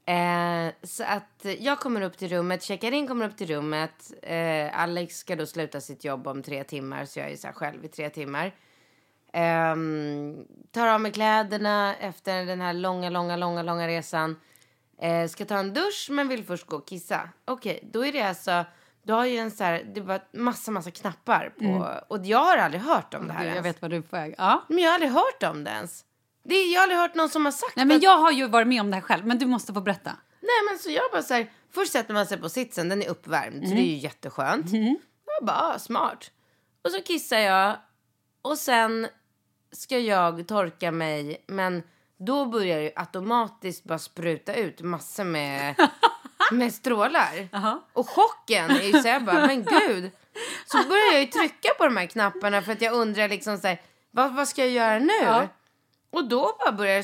[0.07, 4.13] Eh, så att jag kommer upp till rummet, checkar in, kommer upp till rummet.
[4.21, 7.85] Eh, Alex ska då sluta sitt jobb om tre timmar, så jag är så själv
[7.85, 8.55] i tre timmar.
[9.33, 14.35] Ehm, tar av mig kläderna efter den här långa, långa, långa, långa resan.
[15.01, 17.29] Eh, ska ta en dusch, men vill först gå och kissa.
[17.45, 18.65] Okej, då är det alltså...
[19.03, 21.87] Du har ju en så här, det var massa, massa knappar på.
[22.07, 23.65] Och jag har aldrig hört om det här Jag ens.
[23.65, 24.35] vet vad du är på väg.
[24.37, 24.63] Ja.
[24.67, 26.05] Men jag har aldrig hört om det ens.
[26.47, 28.47] Det, jag har aldrig hört någon som har sagt Nej, men att- jag har ju
[28.47, 30.11] varit med om det här själv, men du måste få berätta.
[30.41, 33.07] Nej men så jag bara så här, först sätter man sig på sitsen, den är
[33.09, 34.65] uppvärmd så det är ju jätteskönt.
[35.37, 36.31] Jag bara, ah, smart.
[36.83, 37.77] Och så kissar jag
[38.41, 39.07] och sen
[39.71, 41.83] ska jag torka mig men
[42.19, 45.75] då börjar det automatiskt bara spruta ut massor med,
[46.51, 47.47] med strålar.
[47.93, 50.11] Och chocken är ju så jag bara, men gud.
[50.65, 53.67] Så börjar jag ju trycka på de här knapparna för att jag undrar liksom så
[53.67, 53.81] här,
[54.11, 55.47] vad, vad ska jag göra nu?
[56.11, 57.03] Och då bara börjar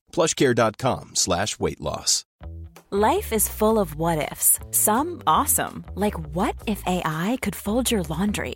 [0.11, 2.25] plushcare.com slash weight loss.
[2.89, 4.59] Life is full of what ifs.
[4.71, 8.55] Some awesome, like what if AI could fold your laundry?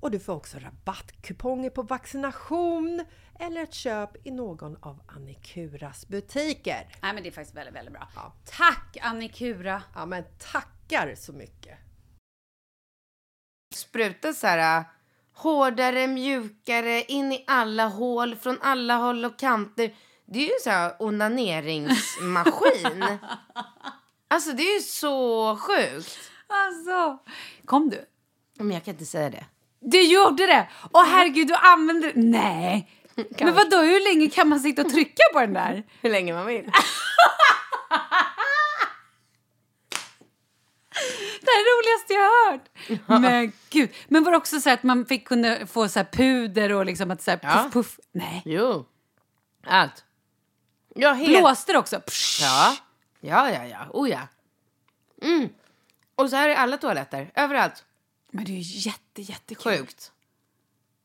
[0.00, 3.04] och du får också rabattkuponger på vaccination
[3.38, 6.88] eller ett köp i någon av Annikuras butiker.
[7.02, 8.08] Nej, men det är faktiskt väldigt, väldigt bra.
[8.14, 8.32] Ja.
[8.44, 9.82] Tack Annikura!
[9.94, 11.78] Ja, men tackar så mycket!
[13.74, 14.84] Spruta så här
[15.32, 19.94] hårdare, mjukare, in i alla hål, från alla håll och kanter.
[20.26, 23.04] Det är ju så här onaneringsmaskin.
[24.28, 26.18] alltså det är ju så sjukt.
[26.46, 27.18] Alltså,
[27.64, 28.04] kom du?
[28.54, 29.46] Men jag kan inte säga det.
[29.88, 30.68] Du gjorde det!
[30.92, 32.90] Åh herregud, du använde Nej!
[33.38, 33.76] Men vad då?
[33.76, 35.82] hur länge kan man sitta och trycka på den där?
[36.02, 36.64] Hur länge man vill.
[41.40, 42.68] Det är det roligaste jag har hört!
[43.22, 43.90] Men gud.
[44.08, 46.86] Men var det också så här att man fick kunna få så här puder och
[46.86, 47.98] liksom att så här puff puff?
[48.12, 48.42] Nej.
[48.44, 48.86] Jo.
[49.66, 50.04] Allt.
[50.94, 51.38] Ja, helt.
[51.38, 52.00] Blåste det också?
[52.00, 52.42] Psh.
[52.42, 52.76] Ja.
[53.20, 53.86] Ja, ja, ja.
[53.92, 54.20] Oh ja.
[55.22, 55.48] Mm.
[56.14, 57.30] Och så här är alla toaletter.
[57.34, 57.84] Överallt.
[58.36, 59.72] Men det är ju jätte, jättekul.
[59.78, 60.12] Sjukt.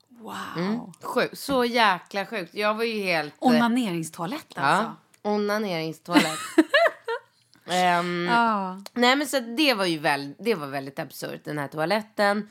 [0.10, 0.94] Wow.
[1.02, 1.38] Sjukt.
[1.40, 2.54] Så jäkla sjukt.
[2.54, 3.34] Jag var ju helt...
[3.34, 4.96] eh, Onaneringstoalett alltså.
[5.24, 5.32] Ja.
[5.32, 6.40] Onaneringstoalett.
[7.66, 8.82] Ehm, Ja.
[8.94, 12.50] Nej men så det var ju väl, det var väldigt absurt den här toaletten.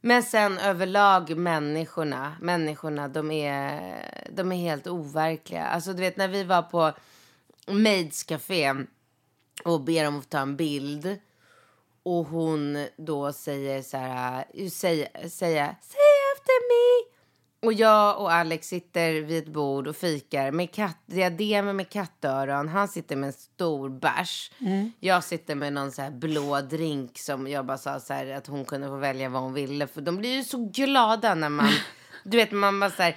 [0.00, 5.64] Men sen överlag människorna, människorna de är, de är helt overkliga.
[5.66, 6.92] Alltså du vet när vi var på
[7.66, 8.74] Maids Café
[9.64, 11.18] och ber om att ta en bild.
[12.02, 17.10] Och hon då säger så här, säger, säger, say after me.
[17.62, 22.68] Och jag och Alex sitter vid ett bord och fikar med katt, diademer med kattöron.
[22.68, 24.50] Han sitter med en stor bärs.
[25.00, 28.46] Jag sitter med någon så här blå drink som jag bara sa så här att
[28.46, 29.86] hon kunde få välja vad hon ville.
[29.86, 31.68] För de blir ju så glada när man,
[32.24, 33.16] du vet man bara så här,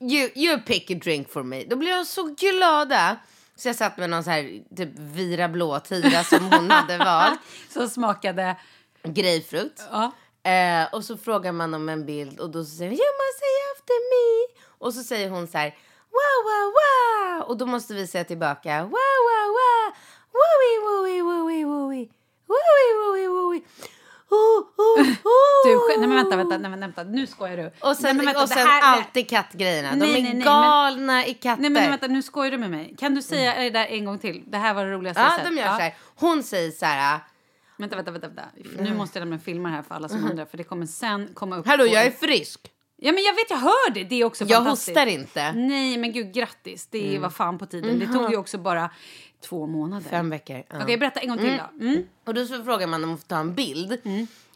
[0.00, 1.64] you, you pick a drink for me.
[1.64, 3.16] Då blir de så glada.
[3.56, 7.40] Så jag satt med någon så här typ Vira blåtira som hon hade valt.
[7.74, 8.56] Så smakade...
[9.02, 9.82] Grapefrukt.
[9.90, 10.12] Ja.
[10.50, 13.54] Eh, och så frågar man om en bild och då säger hon, you must say
[13.76, 14.54] after me.
[14.78, 15.74] Och så säger hon så här,
[16.10, 17.48] wow, wow, wow.
[17.48, 18.90] Och då måste vi säga tillbaka, wow,
[19.28, 19.94] wow, wow.
[20.36, 22.08] Wooey, wooey, wooey, wooey.
[22.46, 23.62] Wooey, wooey, wooey.
[24.30, 25.62] Oh, oh, oh.
[25.64, 27.66] Du, sk- nej men vänta, vänta, nej men vänta, nu skojar du.
[27.80, 29.90] Och sen, nej, men vänta, och sen här- alltid kattgrejerna.
[29.90, 31.60] De Nej, är nej, nej, men- galna i katter.
[31.62, 32.94] Nej men vänta, nu skojar du med mig.
[32.98, 34.42] Kan du säga det där en gång till?
[34.46, 35.44] Det här var det roligaste jag Ja, sett.
[35.46, 35.94] de gör så här.
[36.16, 37.20] Hon säger så här,
[37.78, 38.28] Vänta, vänta, vänta.
[38.28, 38.42] vänta.
[38.82, 41.56] Nu måste jag lämna filmer här för alla som undrar, för det kommer sen komma
[41.56, 41.66] upp.
[41.66, 42.60] hallå på- jag är frisk.
[42.98, 44.04] Ja men jag vet, jag hör det.
[44.04, 44.88] Det är också Jag fantastiskt.
[44.98, 45.52] hostar inte.
[45.52, 46.86] Nej men gud, grattis.
[46.86, 47.98] Det är vad fan på tiden.
[47.98, 48.90] Det tog ju också bara
[49.44, 50.10] två månader.
[50.10, 50.62] Fem veckor.
[50.70, 50.76] ja.
[50.82, 51.84] Okej, berätta en gång till då.
[51.84, 52.02] Mm.
[52.26, 53.98] Och då så frågar man om att få ta en bild.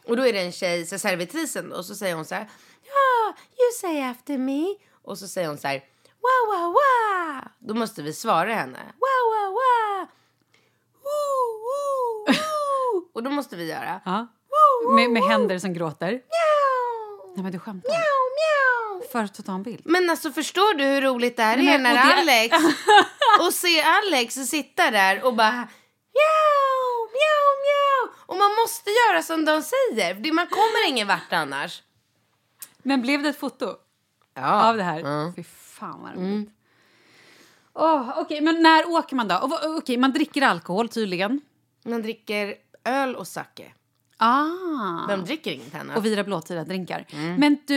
[0.07, 2.49] Och då är det en tjej, så servitrisen då, och så säger hon så här.
[2.83, 4.75] Ja, you say after me.
[5.03, 5.83] Och så säger hon så här.
[6.21, 7.41] Wow, wow, wow.
[7.59, 8.79] Då måste vi svara henne.
[8.79, 10.07] Wow, wow, wow.
[11.03, 13.09] Woo, woo, woo.
[13.13, 14.01] och då måste vi göra.
[14.05, 14.27] Ja.
[14.95, 16.11] Med, med händer som gråter.
[16.11, 17.89] Mjau, Nej men du skämtar.
[17.89, 19.07] mjau, mjau.
[19.11, 19.81] För att ta en bild.
[19.85, 22.55] Men alltså förstår du hur roligt det här Nej, är men- när och det- Alex
[23.39, 26.50] och se Alex sitta där och bara mjau,
[27.17, 28.13] mjau, mjau.
[28.25, 31.83] Och man måste göra som de säger, för man kommer ingen vart annars.
[32.83, 33.75] Men blev det ett foto
[34.33, 34.69] Ja.
[34.69, 35.33] av det här?
[35.35, 36.49] Fy fan vad roligt.
[37.73, 39.47] Åh, Okej, men när åker man då?
[39.47, 41.41] Vad- Okej, man dricker alkohol tydligen.
[41.85, 43.71] Man dricker öl och sake.
[44.17, 45.07] Ah.
[45.07, 45.97] De dricker inget annat.
[45.97, 47.05] Och Vira blåtira drinkar.
[47.37, 47.75] Men du,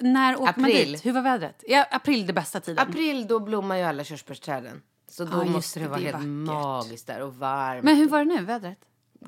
[0.00, 0.92] när åker man April.
[0.92, 1.06] dit?
[1.06, 1.64] Hur var vädret?
[1.68, 2.88] Ja, april det bästa tiden.
[2.88, 4.82] April, då blommar ju alla körsbärsträden.
[5.16, 6.28] Så då just måste det, det, vara det helt vackert.
[6.28, 7.84] magiskt där och varmt.
[7.84, 8.78] Men hur var det nu, vädret?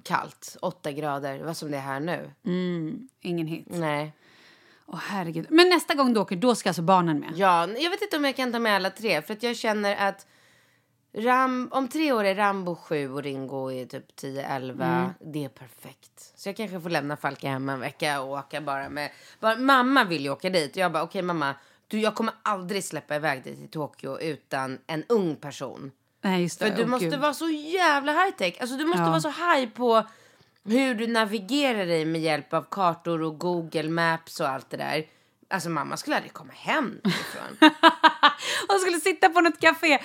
[0.02, 1.42] Kallt, åtta grader.
[1.42, 2.30] Vad som det är här nu.
[3.20, 3.66] Ingen hit.
[3.70, 4.12] Nej.
[4.86, 5.46] Åh herregud.
[5.50, 7.32] Men nästa gång du åker, då ska alltså barnen med?
[7.36, 9.22] Ja, jag vet inte om jag kan ta med alla tre.
[9.22, 10.26] För att jag känner att
[11.12, 15.10] Ram, om tre år är Rambo sju och Ringo är typ 10-11.
[15.20, 16.32] Det är perfekt.
[16.36, 19.10] Så jag kanske får lämna Falke hemma en vecka och åka bara med...
[19.40, 20.76] Bara, mamma vill ju åka dit.
[20.76, 21.54] Jag bara, okej mamma.
[21.88, 25.90] Du, jag kommer aldrig släppa iväg dig till Tokyo utan en ung person.
[26.22, 26.66] Nej, just det.
[26.70, 27.20] För du Åh, måste gud.
[27.20, 28.54] vara så jävla high tech.
[28.60, 29.08] Alltså du måste Ja.
[29.10, 30.06] vara så high på
[30.64, 35.06] hur du navigerar dig med hjälp av kartor och Google Maps och allt det där.
[35.50, 37.70] Alltså mamma skulle aldrig komma hem ifrån.
[38.68, 39.88] Och skulle sitta på något café.
[39.88, 39.98] Wee,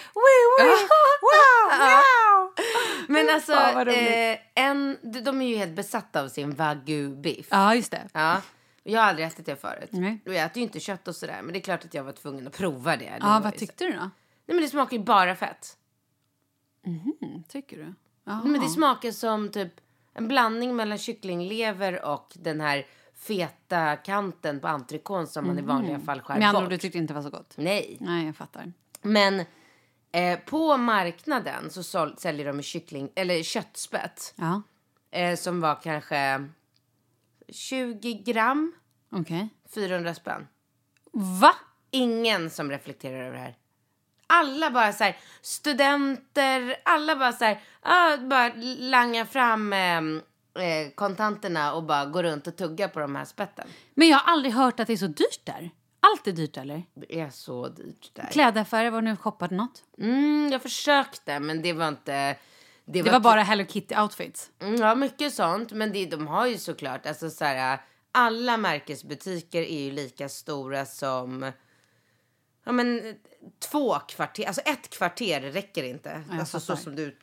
[0.60, 0.70] wee.
[0.70, 2.54] Wow, wow.
[3.08, 3.98] Men alltså, roligt.
[3.98, 7.48] eh, en, de de är ju helt besatta av sin wagyu-biff.
[7.50, 8.08] Ja, just det.
[8.14, 8.42] Ja.
[8.84, 9.90] Jag har aldrig ätit det förut.
[9.92, 10.20] Nej.
[10.26, 11.40] Och jag äter ju inte kött och sådär.
[11.44, 13.06] Men det är klart att jag var tvungen att prova det.
[13.06, 14.00] det Ja, vad tyckte du då?
[14.00, 14.10] Nej
[14.56, 15.78] men det smakar ju bara fett.
[16.86, 17.94] Mm, tycker du?
[18.24, 18.42] Jaha.
[18.44, 19.74] Men det smakar som typ
[20.14, 26.00] en blandning mellan kycklinglever och den här feta kanten på entrecôten som man i vanliga
[26.00, 26.64] fall skär andra bort.
[26.64, 27.54] ord, du tyckte inte var så gott?
[27.58, 27.98] Nej.
[28.00, 28.74] Nej, jag fattar.
[29.02, 29.40] Men
[30.12, 34.34] eh, på marknaden så sål- säljer de kyckling, eller köttspett.
[34.38, 34.62] Ja,
[35.12, 36.50] Eh, som var kanske
[37.50, 38.74] 20 gram,
[39.12, 39.50] okej.
[39.76, 40.48] 400 spänn.
[41.42, 41.56] Va?
[41.92, 43.56] Ingen som reflekterar över det här.
[44.28, 49.98] Alla bara så här, studenter, alla bara så här, ah, bara langa fram eh,
[50.64, 53.68] eh, kontanterna och bara gå runt och tugga på de här spetten.
[53.94, 55.72] Men jag har aldrig hört att det är så dyrt där.
[56.00, 56.84] Allt är dyrt, eller?
[56.94, 58.30] Det är så dyrt där.
[58.32, 59.84] Klädaffärer, var du nu shoppade något?
[59.98, 62.36] Mm, jag försökte, men det var inte...
[62.86, 64.50] Det var bara Hello Kitty-outfits.
[64.60, 65.72] Mm, Ja, mycket sånt.
[65.72, 67.82] Men det, de har ju såklart, alltså så här,
[68.12, 71.52] alla märkesbutiker är ju lika stora som,
[72.66, 73.16] ja men
[73.60, 76.24] två kvarter, alltså ett kvarter räcker inte.
[76.32, 77.18] alltså så som du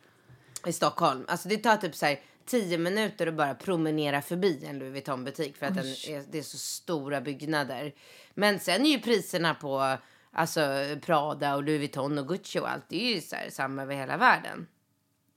[0.66, 1.24] i Stockholm.
[1.28, 5.56] Alltså det tar typ så här tio minuter att bara promenera förbi en Louis Vuitton-butik
[5.56, 7.92] för att den är, det är så stora byggnader.
[8.34, 9.96] Men sen är ju priserna på
[10.32, 10.60] alltså
[11.02, 13.94] Prada och Louis Vuitton och Gucci och allt, det är ju så här, samma över
[13.94, 14.66] hela världen.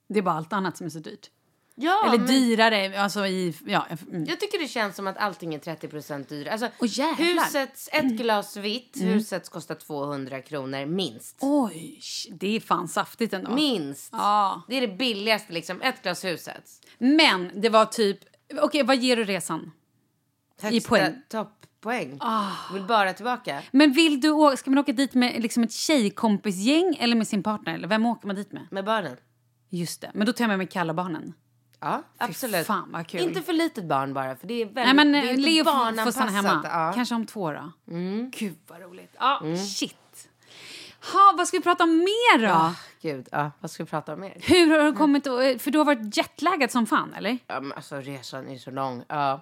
[0.07, 1.29] Det är bara allt annat som är så dyrt.
[1.75, 3.55] Ja, eller men- dyrare, alltså i...
[3.65, 4.25] Ja, mm.
[4.25, 6.51] Jag tycker det känns som att allting är 30 dyrare.
[6.51, 6.65] Alltså.
[6.99, 7.15] Mm.
[7.17, 11.37] husets, ett glas vitt, huset kostar 200 kronor minst.
[11.41, 12.01] Oj,
[12.31, 13.51] det är fan saftigt ändå.
[13.55, 14.09] Minst.
[14.11, 14.61] Ja.
[14.67, 16.63] Det är det billigaste liksom, ett glas huset.
[16.97, 18.19] Men det var typ...
[18.61, 19.71] Okej, vad ger du resan?
[20.61, 21.21] Högsta poäng.
[21.29, 22.17] topppoäng.
[22.21, 22.51] Ah.
[22.73, 23.61] Vill bara tillbaka.
[23.71, 27.43] Men vill du åka, ska man åka dit med liksom ett tjejkompisgäng eller med sin
[27.43, 27.73] partner?
[27.73, 28.67] Eller vem åker man dit med?
[28.71, 29.17] Med barnen.
[29.77, 31.33] Just det, men då tar jag med mig Kalle och barnen.
[31.79, 32.65] Ja, absolut.
[32.67, 33.21] fan, vad kul.
[33.21, 35.63] Inte för litet barn bara, för det är väldigt Nej men det är eh, Leo
[35.63, 36.61] får- stanna hemma.
[36.63, 36.81] Ja.
[36.81, 36.93] Mm.
[36.93, 37.71] Kanske om två då.
[38.31, 39.15] Gud vad roligt.
[39.19, 40.29] Ja, shit.
[41.13, 42.53] Ha, vad ska vi prata om mer då?
[42.53, 43.51] Ah, Gud, ja.
[43.59, 44.37] Vad ska vi prata om mer?
[44.41, 47.37] Hur har du kommit att- För du har varit jetlaggad som fan, eller?
[47.47, 49.03] Ja, men alltså resan är så lång.
[49.07, 49.41] Ja.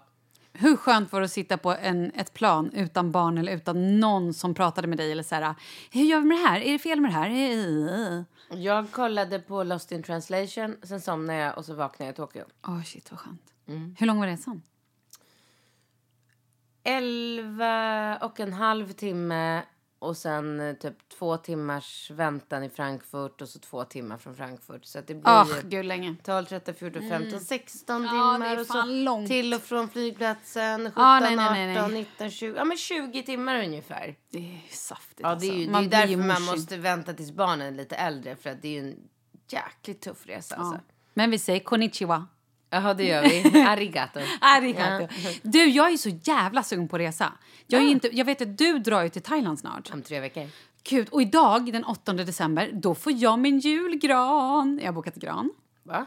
[0.54, 4.34] Hur skönt var det att sitta på en, ett plan utan barn eller utan någon
[4.34, 5.12] som pratade med dig?
[5.12, 5.56] Eller så här,
[5.92, 6.62] hur gör vi med det här?
[6.62, 7.30] Är det fel med det här?
[8.54, 12.46] Jag kollade på Lost in translation, sen somnade jag och så vaknade jag i Tokyo.
[12.68, 13.54] Åh, shit vad skönt.
[13.68, 13.96] Mm.
[14.00, 14.62] Hur lång var resan?
[16.84, 19.64] Elva och en halv timme
[20.02, 24.86] och sen eh, typ två timmars väntan i Frankfurt och så två timmar från Frankfurt.
[24.86, 26.16] Så det blir ju gud länge.
[26.24, 28.16] 12, 13, 14, 15, 16 Mm.
[28.18, 28.60] Ja, timmar.
[28.60, 29.28] och så långt.
[29.30, 30.86] till och från flygplatsen.
[30.92, 32.00] 17, Ja, nej, nej, nej, 18, nej.
[32.02, 32.58] 19, 20.
[32.58, 34.16] Ja, men 20 timmar ungefär.
[34.32, 35.90] Det är ju saftigt Ja, det är ju, alltså.
[35.90, 36.58] det är ju därför man morsig.
[36.60, 38.36] måste vänta tills barnen är lite äldre.
[38.36, 38.96] För att det är ju en
[39.50, 40.56] jäkligt tuff resa.
[40.58, 40.64] Ja.
[40.64, 40.80] Alltså.
[41.14, 42.28] Men vi säger konnichiwa.
[42.74, 43.62] Jaha, det gör vi.
[43.68, 44.20] Arigato.
[44.42, 45.08] Arigato.
[45.42, 47.34] Du, jag är så jävla sugen på att resa.
[47.68, 49.94] Jag, är inte, jag vet att du drar ju till Thailand snart.
[49.94, 50.48] Om tre veckor.
[50.84, 54.80] Gud, och idag, den 8 december, då får jag min julgran.
[54.82, 55.50] Jag har bokat gran.
[55.84, 56.06] Va?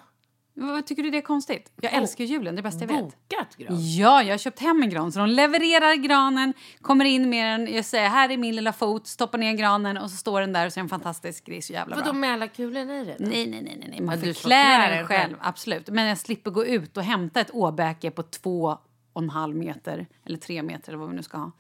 [0.57, 1.73] Vad tycker du det är konstigt?
[1.81, 3.01] Jag älskar julen, det är det bästa jag vet.
[3.29, 3.77] Bokat gran?
[3.97, 5.13] Ja, jag har köpt hem en gran.
[5.13, 7.75] Så de levererar granen, kommer in med den.
[7.75, 10.67] Jag säger här är min lilla fot, stoppar ner granen och så står den där
[10.67, 11.47] och så är den fantastisk.
[11.47, 12.21] Det är så jävla Vadå bra.
[12.49, 13.17] kulorna i det?
[13.19, 13.25] då?
[13.29, 14.01] Nej, nej, nej, nej, nej.
[14.01, 15.07] Man Ja, du den den själv.
[15.07, 15.37] själv.
[15.41, 15.89] Absolut.
[15.89, 18.79] Men jag slipper gå ut och hämta ett åbäke på två
[19.13, 21.53] och en halv meter eller tre meter eller vad vi nu ska ha.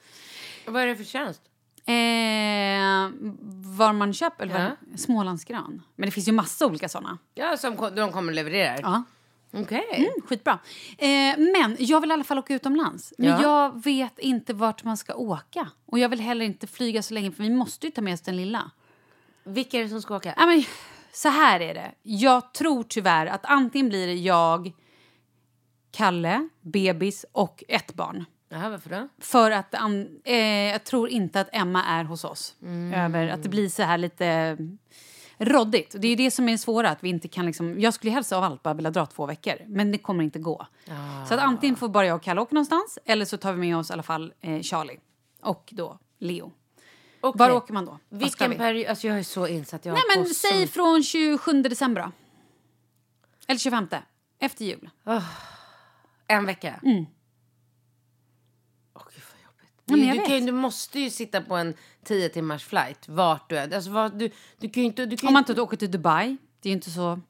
[0.66, 1.42] Vad är det för tjänst?
[1.86, 3.10] Eh,
[3.78, 4.44] var man köper?
[4.44, 4.70] Eller Ja.
[4.90, 5.00] vad?
[5.00, 5.82] Smålandsgran.
[5.96, 7.18] Men det finns ju massa olika såna.
[7.34, 8.78] Ja, som de kommer leverera?
[8.82, 9.02] Ja.
[9.56, 9.84] Okej.
[9.92, 10.58] Mm, skitbra.
[10.98, 11.08] Eh,
[11.38, 13.12] men jag vill i alla fall åka utomlands.
[13.18, 13.42] Men Ja.
[13.42, 15.68] jag vet inte vart man ska åka.
[15.86, 18.20] Och jag vill heller inte flyga så länge för vi måste ju ta med oss
[18.20, 18.70] den lilla.
[19.44, 20.34] Vilka är det som ska åka?
[20.36, 20.64] Ja, men,
[21.12, 21.92] så här är det.
[22.02, 24.72] Jag tror tyvärr att antingen blir det jag,
[25.92, 28.24] Kalle, bebis och ett barn.
[28.54, 29.08] Jaha, varför då?
[29.18, 29.74] För att
[30.24, 30.34] eh,
[30.72, 32.54] jag tror inte att Emma är hos oss.
[32.94, 34.56] Över att det blir så här lite
[35.38, 35.94] roddigt.
[35.94, 36.90] Och Det är det som är svåra.
[36.90, 39.54] Att vi inte kan liksom, jag skulle helst av allt bara vilja dra två veckor.
[39.66, 40.66] Men det kommer inte gå.
[41.28, 42.98] Så att antingen får bara jag och Kalle åka någonstans.
[43.04, 45.00] Eller så tar vi med oss i alla fall eh, Charlie.
[45.42, 46.52] Och då Leo.
[47.20, 47.38] Okej.
[47.38, 47.98] Var åker man då?
[48.08, 48.56] Vilken vi?
[48.56, 48.86] period?
[48.86, 49.84] Alltså jag är så insatt.
[49.84, 52.12] Jag Nej men så säg från 27 december då.
[53.46, 53.88] Eller 25.
[54.38, 54.90] Efter jul.
[56.26, 56.80] En vecka?
[56.84, 57.04] Mm.
[59.98, 60.06] Jobbigt.
[60.08, 61.74] Ja, du, du, kan, du måste ju sitta på en
[62.04, 63.74] 10 timmars flight vart du är.
[63.74, 65.06] Alltså, vad, du, du kan inte...
[65.06, 66.36] Du kan Om man inte åker till Dubai.
[66.62, 67.20] Det är ju inte så...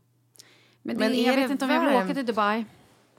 [0.82, 2.64] Men, det, Men är jag det vet inte om jag vill åka till Dubai.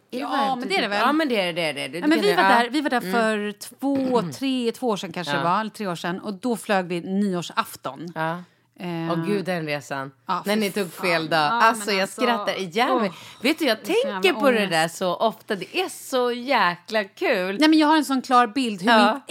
[0.10, 1.02] Det Ja, men det är det väl?
[1.02, 1.74] Ja, men det är det.
[1.74, 1.88] det, är det.
[1.88, 2.50] Du Ja, men kan vi, var ja.
[2.50, 5.38] där, vi var där för två, tre, två år sedan kanske Ja.
[5.38, 6.20] det var, tre år sedan.
[6.20, 8.12] Och då flög vi nyårsafton.
[8.16, 8.43] Ja.
[8.80, 10.11] Eh, Åh gud den resan.
[10.28, 11.05] Ja, När ni tog fan.
[11.05, 11.39] fel dag.
[11.39, 13.09] Ja, alltså jag alltså, skrattar ihjäl mig.
[13.09, 14.71] åh, Vet du jag det tänker jävla på det ångest.
[14.71, 15.55] där så ofta.
[15.55, 17.57] Det är så jäkla kul.
[17.59, 19.21] Nej, men jag har en sån klar bild hur Ja,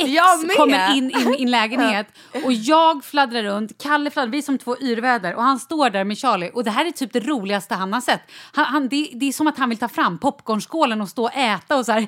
[0.42, 2.06] mitt ex kommer in i min lägenhet
[2.44, 6.04] och jag fladdrar runt, Kalle fladdrar, vi är som två yrväder och han står där
[6.04, 8.20] med Charlie och det här är typ det roligaste han har sett.
[8.52, 11.34] Han, han, det, det är som att han vill ta fram popcornskålen och stå och
[11.36, 12.06] äta och så här.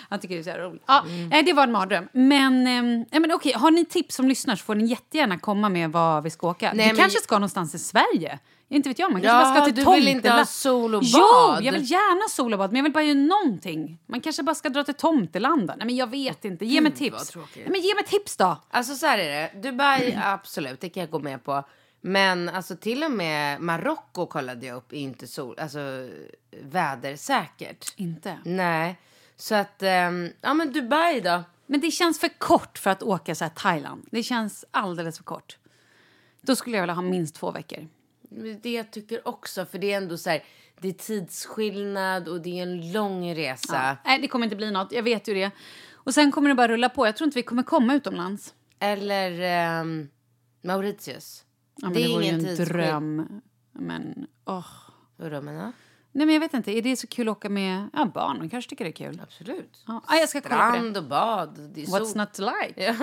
[0.10, 0.82] han tycker det är så här roligt.
[0.86, 2.08] Ja, nej, det var en mardröm.
[2.12, 5.92] Men, nej, men okej, har ni tips som lyssnar så får ni jättegärna komma med
[5.92, 6.72] vad vi ska åka.
[6.74, 8.38] Nej, vi men- kanske ska någonstans i Sverige.
[8.68, 11.02] Inte vet jag, man kanske Ja, bara ska till du vill inte ha sol och
[11.04, 11.64] Jo, bad.
[11.64, 13.98] jag vill gärna sol och bad, men jag vill bara göra någonting.
[14.06, 15.74] Man kanske bara ska dra till Tomtelanda.
[15.76, 16.64] Nej, men jag vet inte.
[16.66, 17.34] Ge mig tips.
[17.36, 18.56] Nej, men ge mig tips då.
[18.70, 19.70] Alltså så här är det.
[19.70, 21.64] Dubai, absolut, det kan jag gå med på.
[22.00, 26.08] Men alltså till och med Marocko kollade jag upp är inte sol, alltså
[26.62, 27.92] vädersäkert.
[27.96, 28.38] Inte.
[28.44, 28.98] Nej.
[29.36, 31.42] Så att, ehm, ja men Dubai då.
[31.66, 34.06] Men det känns för kort för att åka så Thailand.
[34.10, 35.56] Det känns alldeles för kort.
[36.46, 37.88] Då skulle jag vilja ha minst två veckor.
[38.62, 40.44] Det jag tycker också, för det är ändå så här,
[40.80, 43.96] det är tidsskillnad och det är en lång resa.
[44.04, 44.92] Nej, det kommer inte bli något.
[44.92, 45.50] Jag vet ju det.
[45.92, 47.06] Och sen kommer det bara rulla på.
[47.06, 48.54] Jag tror inte vi kommer komma utomlands.
[48.78, 50.08] Eller ehm,
[50.62, 51.44] Mauritius.
[51.76, 52.86] Ja, men det är vore ju ingen en tidsskillnad.
[52.86, 53.40] dröm.
[53.72, 54.66] Men, åh.
[55.16, 55.72] Vadå menar?
[56.16, 56.78] Nej, men jag vet inte.
[56.78, 58.38] Är det så kul att åka med ja, barn?
[58.38, 59.20] De kanske tycker det är kul.
[59.22, 59.84] Absolut.
[59.86, 60.98] Ja, ah, jag ska kolla på det.
[60.98, 61.70] Och bad.
[61.74, 62.16] Det What's sol.
[62.16, 62.82] not to like?
[62.82, 63.00] Yes.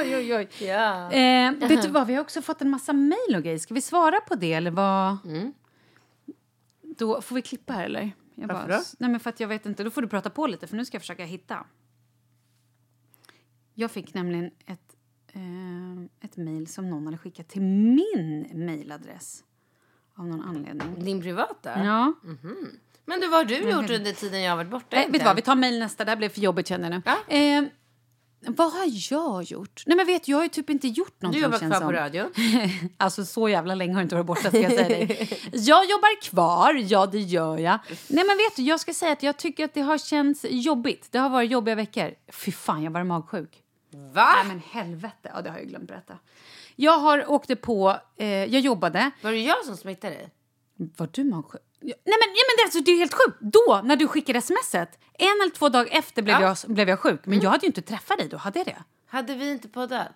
[0.00, 0.48] Oj, oj, oj.
[0.66, 1.12] Ja.
[1.12, 3.58] Eh, vet du vad, vi har också fått en massa mejl och grejer.
[3.58, 5.16] Ska vi svara på det eller vad?
[6.82, 8.10] Då får vi klippa här eller?
[8.34, 8.84] Jag Varför bara, då?
[8.98, 10.84] Nej men för att jag vet inte, då får du prata på lite för nu
[10.84, 11.66] ska jag försöka hitta.
[13.74, 14.96] Jag fick nämligen ett,
[15.32, 19.44] eh, ett mejl som någon hade skickat till min mejladress.
[20.22, 21.04] Av någon anledning.
[21.04, 21.84] Din privata?
[21.84, 22.12] Ja.
[23.04, 24.86] Men du, vad har du gjort under tiden jag har varit borta?
[24.96, 26.04] Nej, vet du vad, vi tar mejl nästa.
[26.04, 27.02] Det här blev för jobbigt känner jag nu.
[27.28, 27.36] Ja.
[27.36, 27.64] Eh,
[28.46, 29.82] vad har jag gjort?
[29.86, 31.80] Nej men vet du, jag har ju typ inte gjort Du någonting jobbar känns kvar
[31.80, 31.88] som.
[31.88, 32.30] på radio.
[32.96, 35.38] Alltså så jävla länge har jag inte varit borta ska jag säga dig.
[35.52, 37.78] Jag jobbar kvar, ja det gör jag.
[38.08, 41.08] Nej men vet du, jag ska säga att jag tycker att det har känts jobbigt.
[41.10, 42.10] Det har varit jobbiga veckor.
[42.32, 43.58] Fy fan, jag var magsjuk.
[44.14, 44.28] Va?
[44.36, 46.14] Nej men helvete, ja det har jag glömt berätta.
[46.76, 49.10] Jag har åkte på, eh, jag jobbade.
[49.22, 50.28] Var det jag som smittade dig?
[50.96, 51.62] Var du magsjuk?
[51.80, 53.38] Nej men, ja, men det, alltså, det är helt sjukt.
[53.40, 56.56] Då, när du skickade smset, en eller två dagar efter blev, Ja.
[56.66, 57.20] jag, blev jag sjuk.
[57.24, 58.82] Men jag hade ju inte träffat dig då, hade jag det?
[59.06, 60.12] Hade vi inte poddat?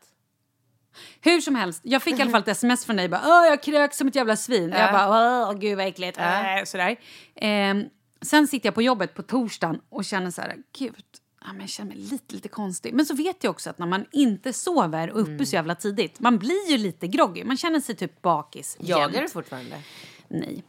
[1.20, 3.08] Hur som helst, jag fick i alla fall ett sms från dig.
[3.08, 4.70] Bara, Åh, jag krök som ett jävla svin.
[4.70, 5.08] Jag bara,
[5.48, 6.18] Åh, gud vad äckligt.
[6.18, 6.24] Äh,
[6.64, 6.96] sådär.
[7.34, 7.84] Ehm,
[8.22, 11.04] sen sitter jag på jobbet på torsdagen och känner så här, gud,
[11.40, 12.94] ja, men jag känner mig lite, lite konstig.
[12.94, 16.20] Men så vet jag också att när man inte sover och uppe så jävla tidigt,
[16.20, 17.44] man blir ju lite groggy.
[17.44, 19.82] Man känner sig typ bakis Jagar du fortfarande?
[20.28, 20.64] Nej.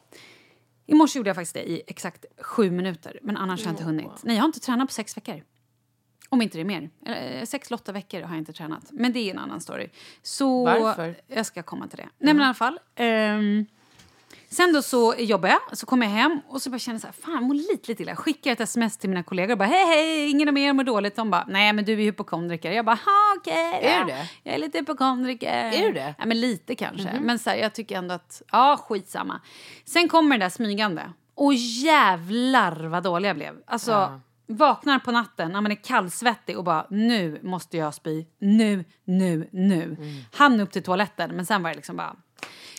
[0.85, 3.83] I morse gjorde jag faktiskt det i exakt sju minuter, men annars har jag inte
[3.83, 4.23] hunnit.
[4.23, 5.43] Nej, jag har inte tränat på sex veckor.
[6.29, 6.89] Om inte det är mer.
[7.05, 8.83] Eller, eh, sex eller åtta veckor har jag inte tränat.
[8.91, 9.89] Men det är en annan story.
[10.21, 11.21] Så Varför?
[11.27, 12.09] Jag ska komma till det.
[12.17, 12.79] Nej men i alla fall.
[12.95, 13.65] ehm,
[14.49, 17.13] sen då så jobbar jag, så kommer jag hem och så bara känner så här,
[17.13, 18.11] fan jag mår lite, lite illa.
[18.11, 20.83] Jag skickar ett sms till mina kollegor och bara, hej hej, ingen av er mår
[20.83, 21.15] dåligt.
[21.15, 22.71] De bara, nej men du är hypokondriker.
[22.71, 23.79] Jag bara, "Ha, okej.
[23.81, 23.99] Är ja.
[23.99, 24.29] du det?
[24.43, 25.71] Jag är lite hypokondriker.
[25.73, 26.15] Är du det?
[26.17, 27.19] Ja, men lite kanske.
[27.21, 29.41] Men så här, jag tycker ändå att, ja skitsamma.
[29.85, 31.11] Sen kommer det där smygande.
[31.35, 33.55] Och jävlar vad dålig jag blev.
[33.65, 38.25] Alltså, vaknar på natten när man är kallsvettig och bara nu måste jag spy.
[38.39, 39.97] Nu, nu, nu.
[40.33, 42.15] Han upp till toaletten men sen var det liksom bara...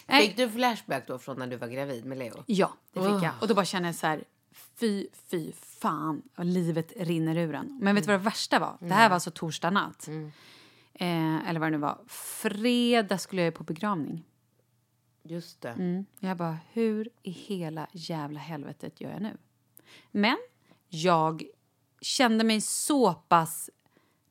[0.09, 0.27] Nej.
[0.27, 2.45] Fick du flashback då från när du var gravid med Leo?
[2.47, 3.33] Ja, det fick jag.
[3.41, 4.25] Och då bara känner jag så här,
[4.81, 7.79] fy, fy fan, och livet rinner ur en.
[7.83, 8.77] Men vet du vad det värsta var?
[8.81, 10.09] Det här var alltså torsdag natt.
[10.95, 11.99] Eh, eller vad det nu var.
[12.09, 14.25] Fredag skulle jag ju på begravning.
[15.23, 15.69] Just det.
[15.69, 16.07] Mm.
[16.19, 19.37] Jag bara, hur i hela jävla helvetet gör jag nu?
[20.11, 20.37] Men
[20.89, 21.45] jag
[22.01, 23.71] kände mig så pass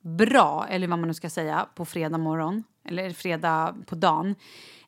[0.02, 2.64] bra, eller vad man nu ska säga, på fredag morgon.
[2.88, 4.36] Eller fredag på dagen.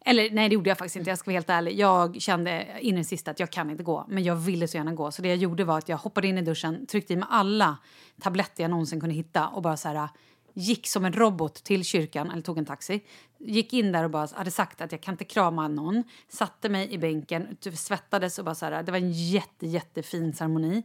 [0.06, 1.10] Eller nej, det gjorde jag faktiskt inte.
[1.10, 1.80] Jag ska vara helt ärlig.
[1.80, 4.06] Jag kände in i det sista att jag kan inte gå.
[4.08, 5.12] Men jag ville så gärna gå.
[5.12, 7.78] Så det jag gjorde var att jag hoppade in i duschen, tryckte i mig alla
[8.22, 10.10] tabletter jag någonsin kunde hitta och bara så här
[10.54, 13.04] gick som en robot till kyrkan, eller tog en taxi.
[13.38, 16.04] Gick in där och bara hade sagt att jag kan inte krama någon.
[16.28, 18.84] Satte mig i bänken, typ svettades och bara så här.
[18.84, 20.84] Det var en jätte, jättefin ceremoni.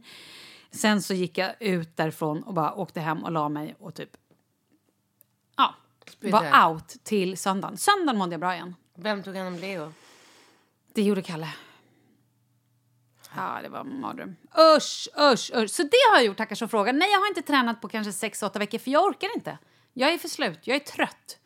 [0.71, 4.09] Sen så gick jag ut därifrån och bara åkte hem och la mig och typ...
[6.19, 7.77] Var out till söndagen.
[7.77, 8.75] Söndagen mådde jag bra igen.
[8.95, 9.93] Vem tog hand om Leo?
[10.93, 11.49] Det gjorde Kalle.
[13.35, 14.35] Ja, det var mardröm.
[14.77, 15.69] Usch, usch, usch.
[15.69, 16.93] Så det har jag gjort, tackar som frågar.
[16.93, 19.57] Nej, jag har inte tränat på kanske sex åtta veckor för jag orkar inte.
[19.93, 21.39] Jag är för slut, jag är trött.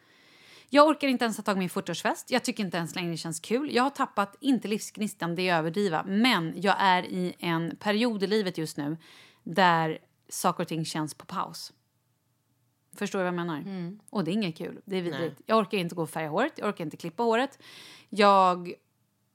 [0.69, 2.25] Jag orkar inte ens ha tagit min 40-årsfest.
[2.27, 3.75] Jag tycker inte ens längre det känns kul.
[3.75, 6.03] Jag har tappat, inte livsgnistan, det är överdriva.
[6.03, 8.97] Men jag är i en period i livet just nu
[9.43, 9.99] där
[10.29, 11.73] saker och ting känns på paus.
[12.99, 13.63] Förstår du vad jag menar?
[14.09, 14.81] Och det är inget kul.
[14.85, 15.41] Det är vidrigt.
[15.45, 17.59] Jag orkar inte gå och färga håret, jag orkar inte klippa håret.
[18.09, 18.73] Jag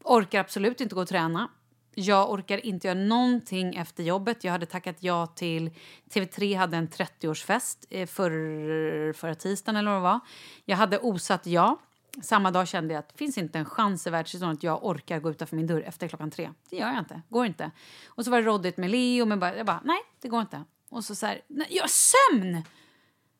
[0.04, 1.48] orkar absolut inte gå och träna.
[1.94, 4.44] Jag orkar inte göra någonting efter jobbet.
[4.44, 5.70] Jag hade tackat ja till...
[6.10, 10.20] TV3 hade en 30-årsfest eh, för, förra tisdagen eller vad det var.
[10.64, 11.78] Jag hade osatt ja.
[12.22, 15.20] Samma dag kände jag att det finns inte en chans i världshistorien att jag orkar
[15.20, 16.50] gå utanför min dörr efter klockan tre.
[16.70, 17.22] Det gör jag inte.
[17.28, 17.70] Går inte.
[18.06, 20.64] Och så var det råddigt med Leo, men bara, jag bara, nej, det går inte.
[20.88, 22.62] Och så så här, nej, jag sömn!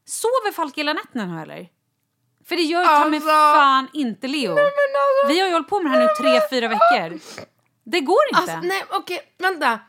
[0.04, 1.68] Sover folk hela nätterna nu eller?
[2.44, 4.54] För det gör ju ta mig Alltså- fan inte Leo.
[5.28, 7.20] Vi har ju hållit på med det här nu tre, fyra veckor.
[7.84, 8.40] Det går inte.
[8.40, 9.80] Alltså, nej, okej, vänta.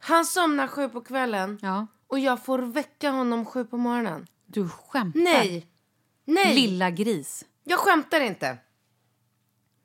[0.00, 1.86] Han somnar sju på kvällen Ja.
[2.06, 4.26] och jag får väcka honom sju på morgonen.
[4.46, 5.20] Du skämtar.
[5.20, 5.66] Nej!
[6.24, 6.54] Nej!
[6.54, 7.44] Lilla gris.
[7.64, 8.58] Jag skämtar inte.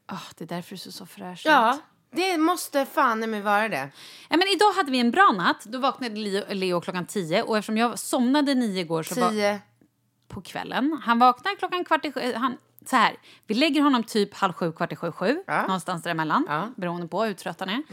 [0.06, 1.82] Ah, det är därför du ser så fräsch Ja, ut.
[2.12, 3.90] Det måste fan mig vara det.
[4.30, 5.66] Ja, men idag hade vi en bra natt.
[5.66, 7.44] Då vaknade Leo, Leo klockan tio.
[7.44, 9.60] Och eftersom jag somnade nio igår så var, Tio.
[10.28, 11.02] på kvällen.
[11.04, 12.34] Han vaknar klockan kvart i sju.
[12.36, 13.16] Han, så här,
[13.48, 15.44] vi lägger honom typ halv sju, kvart i sju, sju.
[15.48, 15.62] Ja.
[15.62, 16.46] Någonstans däremellan.
[16.48, 16.56] Ja.
[16.56, 16.74] Mm.
[16.78, 17.84] Beroende på hur trött han är.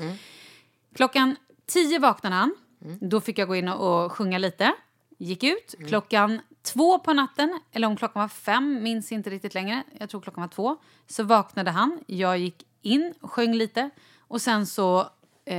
[0.95, 2.55] Klockan tio vaknade han.
[3.01, 4.73] Då fick jag gå in och, och sjunga lite.
[5.19, 5.75] Gick ut.
[5.75, 5.89] Mm.
[5.89, 9.83] Klockan två på natten, eller om klockan var fem, minns inte riktigt längre.
[9.99, 10.77] Jag tror klockan var två.
[11.07, 12.01] Så vaknade han.
[12.07, 13.91] Jag gick in och sjöng lite.
[14.19, 15.01] Och sen så...
[15.45, 15.57] Eh,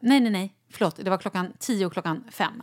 [0.00, 0.54] nej, nej, nej.
[0.70, 0.96] Förlåt.
[0.96, 2.62] Det var klockan tio och klockan fem.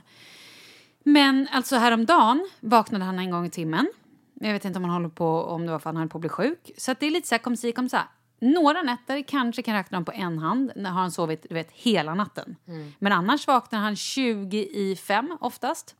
[1.03, 3.87] Men alltså häromdagen vaknade han en gång i timmen.
[4.33, 6.17] Jag vet inte om han håller på, om det var för att han höll på
[6.17, 6.71] att bli sjuk.
[6.77, 7.97] Så det är lite så här, kom si, kom så.
[8.39, 11.71] Några nätter kanske kan räkna dem på en hand när har han sovit du vet,
[11.71, 12.55] hela natten.
[12.99, 15.95] Men annars vaknar han 20 i fem oftast.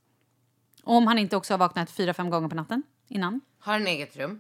[0.84, 3.42] Om han inte också har vaknat fyra, fem gånger på natten innan.
[3.60, 4.40] Har en eget rum.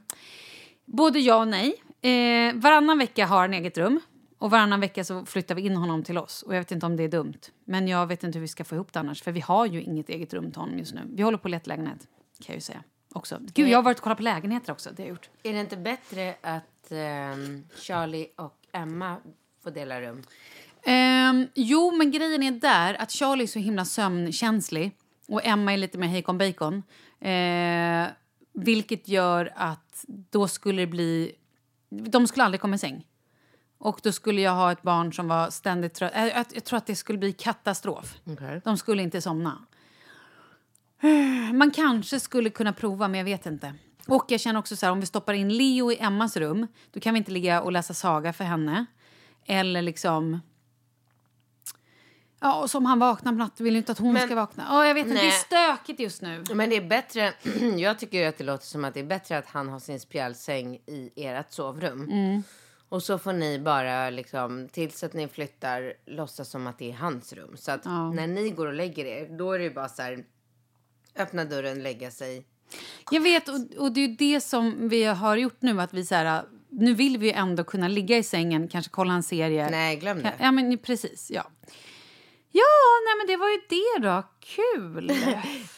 [0.85, 1.83] Både ja och nej.
[2.07, 3.99] Eh, varannan vecka har han eget rum.
[4.39, 6.41] Och varannan vecka så flyttar vi in honom till oss.
[6.41, 7.39] Och jag vet inte om det är dumt.
[7.65, 9.21] Men jag vet inte hur vi ska få ihop det annars.
[9.21, 11.01] För vi har ju inget eget rum till honom just nu.
[11.13, 12.07] Vi håller på att leta lägenhet.
[12.39, 12.83] Kan jag ju säga.
[13.13, 13.39] Också.
[13.53, 14.89] Gud, jag har varit och kollat på lägenheter också.
[14.95, 15.29] Det har jag gjort.
[15.43, 19.17] Är det inte bättre att ehm, Charlie och Emma
[19.63, 20.23] får dela rum?
[20.85, 24.91] Ehm, jo, men grejen är där att Charlie är så himla sömnkänslig.
[25.27, 26.83] Och Emma är lite mer hejkon bacon.
[27.19, 28.07] Eh,
[28.53, 31.31] vilket gör att då skulle det bli...
[31.89, 33.07] De skulle aldrig komma i säng.
[33.77, 36.11] Och då skulle jag ha ett barn som var ständigt trött.
[36.15, 38.17] Eh, Jag, jag tror att det skulle bli katastrof.
[38.63, 39.65] De skulle inte somna.
[41.53, 43.73] Man kanske skulle kunna prova, men jag vet inte.
[44.07, 46.99] Och jag känner också så här, om vi stoppar in Leo i Emmas rum, då
[46.99, 48.85] kan vi inte ligga och läsa saga för henne.
[49.45, 50.41] Eller liksom...
[52.39, 54.65] Ja, och som han vaknar på natten vill inte att hon Men- ska vakna.
[54.69, 56.43] Ja, jag vet inte, det är stökigt just nu.
[56.53, 57.33] Men det är bättre,
[57.77, 60.75] jag tycker att det låter som att det är bättre att han har sin spjälsäng
[60.85, 62.03] i ert sovrum.
[62.03, 62.43] Mm.
[62.89, 66.93] Och så får ni bara liksom, tills att ni flyttar, låtsas som att det är
[66.95, 67.57] hans rum.
[67.57, 70.23] Så att när ni går och lägger er, då är det ju bara så här,
[71.15, 72.45] öppna dörren, lägga sig.
[73.11, 75.81] Jag vet, och, och det är ju det som vi har gjort nu.
[75.81, 79.13] Att vi så här, nu vill vi ju ändå kunna ligga i sängen, kanske kolla
[79.13, 79.69] en serie.
[79.69, 80.33] Nej, glöm det.
[80.39, 81.31] Ja, men precis.
[81.31, 81.43] Ja,
[82.51, 82.63] ja
[83.05, 84.23] nej, men det var ju det då.
[84.39, 85.11] Kul!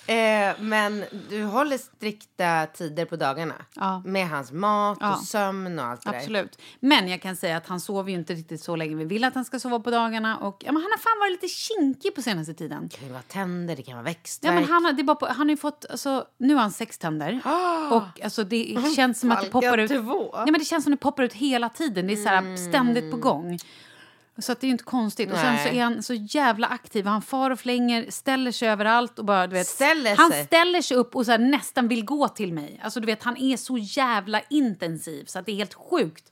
[0.10, 3.54] Eh, men du håller strikta tider på dagarna.
[3.76, 4.02] Ja.
[4.06, 5.22] Med hans mat och Ja.
[5.26, 6.18] sömn och allt det där.
[6.18, 6.62] Absolut.
[6.80, 9.36] Men jag kan säga att han sover ju inte riktigt så länge vi vill att
[9.36, 10.38] han ska sova på dagarna.
[10.38, 12.88] Och, ja, men han har fan varit lite kinkig på senaste tiden.
[12.92, 14.54] Det kan vara tänder, det kan vara Ja, växtverk.
[14.54, 17.40] men han, har, det bara på, han har fått, alltså, nu har han sex tänder.
[17.92, 19.90] Och alltså, det känns som att det poppar ut.
[19.92, 20.32] två.
[20.36, 22.08] Nej, men det känns som det poppar ut hela tiden.
[22.08, 23.60] Det är så här, ständigt på gång.
[24.42, 25.32] Så det är inte konstigt.
[25.32, 25.78] Och sen så Nej.
[25.78, 27.06] är han så jävla aktiv.
[27.06, 29.68] Han far och flänger, ställer sig överallt och bara, du vet.
[29.68, 32.80] Ställer han ställer sig upp och så här, nästan vill gå till mig.
[32.84, 36.32] Alltså du vet, han är så jävla intensiv så att det är helt sjukt.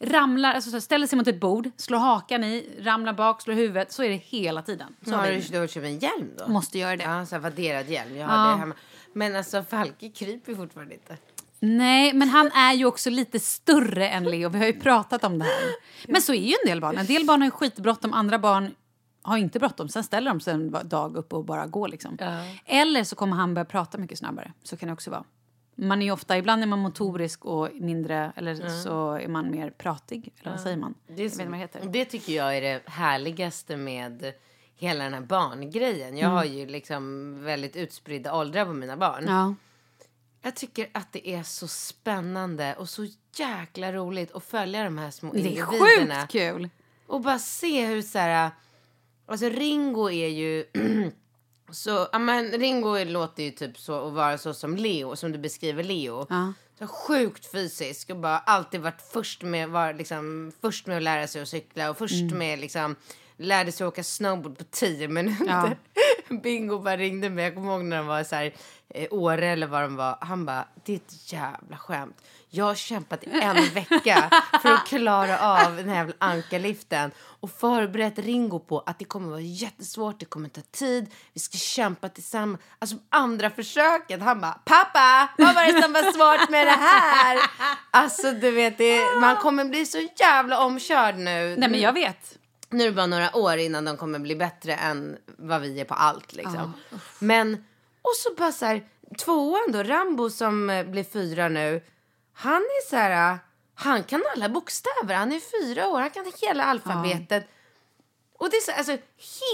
[0.00, 3.54] Ramlar, alltså så här, ställer sig mot ett bord, slår hakan i, ramlar bak, slår
[3.54, 3.92] huvudet.
[3.92, 4.96] Så är det hela tiden.
[5.04, 6.48] Så har du, du köpt en hjälm då?
[6.48, 7.04] Måste göra det.
[7.04, 8.16] Ja, så här vadderad hjälm.
[8.16, 8.74] Jag har det hemma.
[9.12, 11.16] Men alltså Falke kryper fortfarande inte.
[11.60, 14.48] Nej, men han är ju också lite större än Leo.
[14.48, 15.74] Vi har ju pratat om det här.
[16.08, 16.98] Men så är ju en del barn.
[16.98, 18.74] En del barn har ju skitbråttom, andra barn
[19.22, 19.88] har inte bråttom.
[19.88, 21.88] Sen ställer de sig en dag upp och bara går.
[21.88, 22.18] Liksom.
[22.64, 24.52] Eller så kommer han börja prata mycket snabbare.
[24.62, 25.24] Så kan det också vara.
[25.76, 30.32] Man är ofta, ibland är man motorisk och mindre, eller så är man mer pratig.
[30.40, 30.94] Eller vad säger man?
[31.06, 34.32] Det, inte vad det tycker jag är det härligaste med
[34.76, 36.16] hela den här barngrejen.
[36.16, 39.56] Jag har ju liksom väldigt utspridda åldrar på mina barn.
[40.44, 40.48] Ja.
[40.48, 45.10] Jag tycker att det är så spännande och så jäkla roligt att följa de här
[45.10, 46.20] små Det är individerna.
[46.20, 46.68] sjukt kul.
[47.06, 48.50] Och bara se hur så här...
[49.26, 50.64] Alltså Ringo är ju...
[51.72, 55.38] så, ja men Ringo låter ju typ så och vara så som Leo, som du
[55.38, 56.26] beskriver Leo.
[56.30, 56.52] Ja.
[56.78, 61.26] Så sjukt fysisk och bara alltid varit först med, var liksom, först med att lära
[61.26, 62.38] sig att cykla och först Mm.
[62.38, 62.96] med liksom
[63.36, 65.78] lärde sig åka snowboard på tio minuter.
[66.42, 67.44] Bingo bara ringde mig.
[67.44, 68.54] Jag kommer ihåg när de var så här,
[68.88, 70.18] eh, Åre eller vad de var.
[70.20, 72.22] Han bara, det är ett jävla skämt.
[72.50, 74.30] Jag har kämpat i en vecka
[74.62, 79.30] för att klara av den här jävla ankarliften och förberett Ringo på att det kommer
[79.30, 82.60] vara jättesvårt, det kommer ta tid, vi ska kämpa tillsammans.
[82.78, 87.38] Alltså andra försöket, han bara, pappa, vad var det som var svårt med det här?
[87.90, 91.56] Alltså du vet, det, man kommer bli så jävla omkörd nu.
[91.58, 92.38] Nej men jag vet.
[92.74, 95.84] Nu är det bara några år innan de kommer bli bättre än vad vi är
[95.84, 96.72] på allt liksom.
[97.18, 97.64] Men,
[98.02, 101.82] och så bara så här, tvåan då, Rambo som eh, blir fyra nu.
[102.32, 103.38] Han är så här,
[103.74, 105.14] han kan alla bokstäver.
[105.14, 107.48] Han är fyra år, han kan hela alfabetet.
[108.38, 108.96] Och det är så, alltså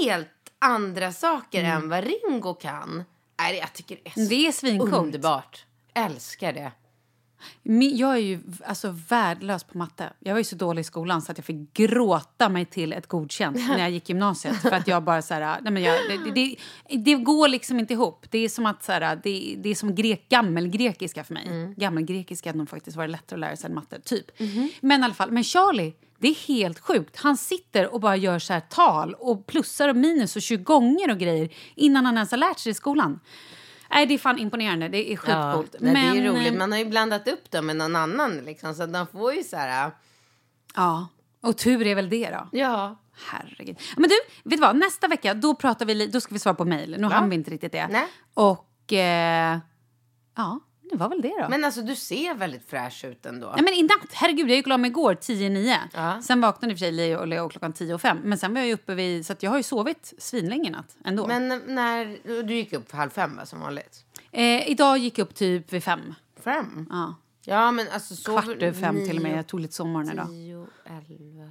[0.02, 3.04] helt andra saker än vad Ringo kan.
[3.40, 4.94] Nej, jag tycker det är så Det är svincoolt.
[4.94, 5.64] underbart.
[5.94, 6.72] Älskar det.
[7.92, 10.12] Jag är ju alltså värdelös på matte.
[10.18, 13.06] Jag var ju så dålig i skolan så att jag fick gråta mig till ett
[13.06, 14.56] godkänt när jag gick gymnasiet.
[14.56, 16.56] För att jag bara så här, nej men jag, det, det,
[16.96, 18.26] det går liksom inte ihop.
[18.30, 21.74] Det är som att så här, det, det är som grek, gammelgrekiska för mig.
[21.76, 24.26] Gammelgrekiska hade nog faktiskt varit lättare att lära sig än matte, typ.
[24.80, 27.16] Men i alla fall, men Charlie, det är helt sjukt.
[27.16, 31.10] Han sitter och bara gör så här tal och plussar och minus och 20 gånger
[31.10, 33.20] och grejer innan han ens har lärt sig i skolan.
[33.90, 34.88] Nej, det är fan imponerande.
[34.88, 35.74] Det är sjukt Ja, coolt.
[35.80, 36.52] nej, det är Men, roligt.
[36.52, 39.42] eh, Man har ju blandat upp dem med någon annan liksom, så de får ju
[39.42, 39.90] så här,
[40.76, 41.08] Ja,
[41.42, 42.48] och tur är väl det då.
[42.58, 42.96] ja.
[43.30, 43.76] Herregud.
[43.96, 44.14] Men du,
[44.44, 44.76] vet du vad?
[44.76, 46.96] Nästa vecka då pratar vi, då ska vi svara på mejl.
[46.98, 47.86] Nu hann vi inte riktigt det.
[47.90, 48.06] Nej.
[48.34, 49.58] Och eh,
[50.36, 50.60] ja,
[50.90, 51.46] det var väl det då.
[51.48, 53.52] Men alltså du ser väldigt fräsch ut ändå.
[53.56, 55.76] Nej, men i natt, herregud, jag gick och la mig igår 10-9.
[55.94, 56.22] Ja.
[56.22, 58.18] Sen vaknade i och för sig Leo och Leo klockan 10 och 5.
[58.24, 61.26] Men sen var jag uppe vid, så jag har ju sovit svinlänge i natt ändå.
[61.26, 64.04] Men när du gick upp halv fem va, som vanligt?
[64.32, 66.00] eh, idag gick jag upp typ vid 5.
[66.44, 66.86] Fem?
[66.90, 67.14] Ja.
[67.44, 69.32] Ja men alltså sover Kvart över fem till och med.
[69.32, 70.26] nio, Jag tog lite sommaren idag.
[70.26, 71.50] Tio, elva,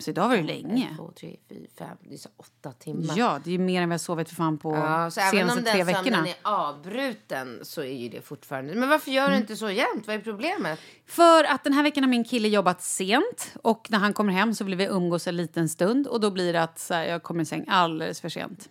[0.00, 0.88] Så idag var det länge.
[0.90, 1.96] ett, två, tre, fyra, fem.
[2.00, 3.14] Det är så åtta timmar.
[3.18, 5.48] Ja, det är mer än vi har sovit för fan på Ja, så även om
[5.48, 6.04] senaste tre den veckorna.
[6.16, 8.74] sömnen är avbruten så är ju det fortfarande...
[8.74, 9.40] Men varför gör du Mm.
[9.40, 10.06] inte så jämt?
[10.06, 10.80] Vad är problemet?
[11.06, 14.54] För att den här veckan har min kille jobbat sent och när han kommer hem
[14.54, 17.22] så vill vi umgås en liten stund och då blir det att så här, jag
[17.22, 18.68] kommer i säng alldeles för sent.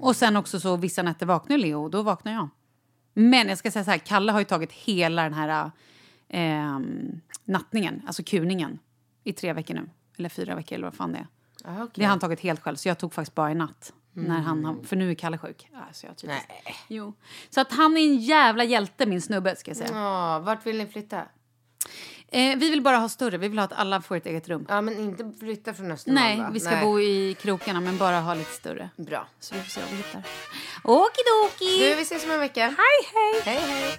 [0.00, 2.48] Och sen också så vissa nätter vaknar Leo och då vaknar jag.
[3.14, 5.70] Men jag ska säga så här, Kalle har ju tagit hela den här
[6.28, 8.78] ehm, nattningen, alltså kuningen,
[9.24, 9.90] i tre veckor nu.
[10.20, 11.26] Eller fyra veckor eller vad fan det är.
[11.64, 11.90] Ah, okej.
[11.94, 13.92] Det har han tagit helt själv så jag tog faktiskt bara i natt.
[14.12, 15.68] När han har, för nu är Kalle sjuk.
[15.88, 16.14] Alltså, jag.
[16.24, 16.46] Nej.
[16.88, 17.14] Jo.
[17.50, 19.90] Så att han är en jävla hjälte min snubbe ska jag säga.
[19.92, 21.22] Ja, vart vill ni flytta?
[22.28, 24.66] Eh, vi vill bara ha större, vi vill ha att alla får ett eget rum.
[24.68, 26.50] Ja, men inte flytta från Östermalm Nej, va?
[26.52, 28.90] vi ska bo i krokarna men bara ha lite större.
[28.96, 29.26] Bra.
[29.40, 30.22] Så vi får se vad vi hittar.
[30.84, 31.88] Okidoki!
[31.88, 32.62] Du, vi ses om en vecka.
[32.62, 32.74] Hej,
[33.14, 33.42] hej!
[33.44, 33.98] Hej, hej.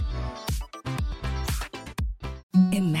[2.53, 3.00] Imagine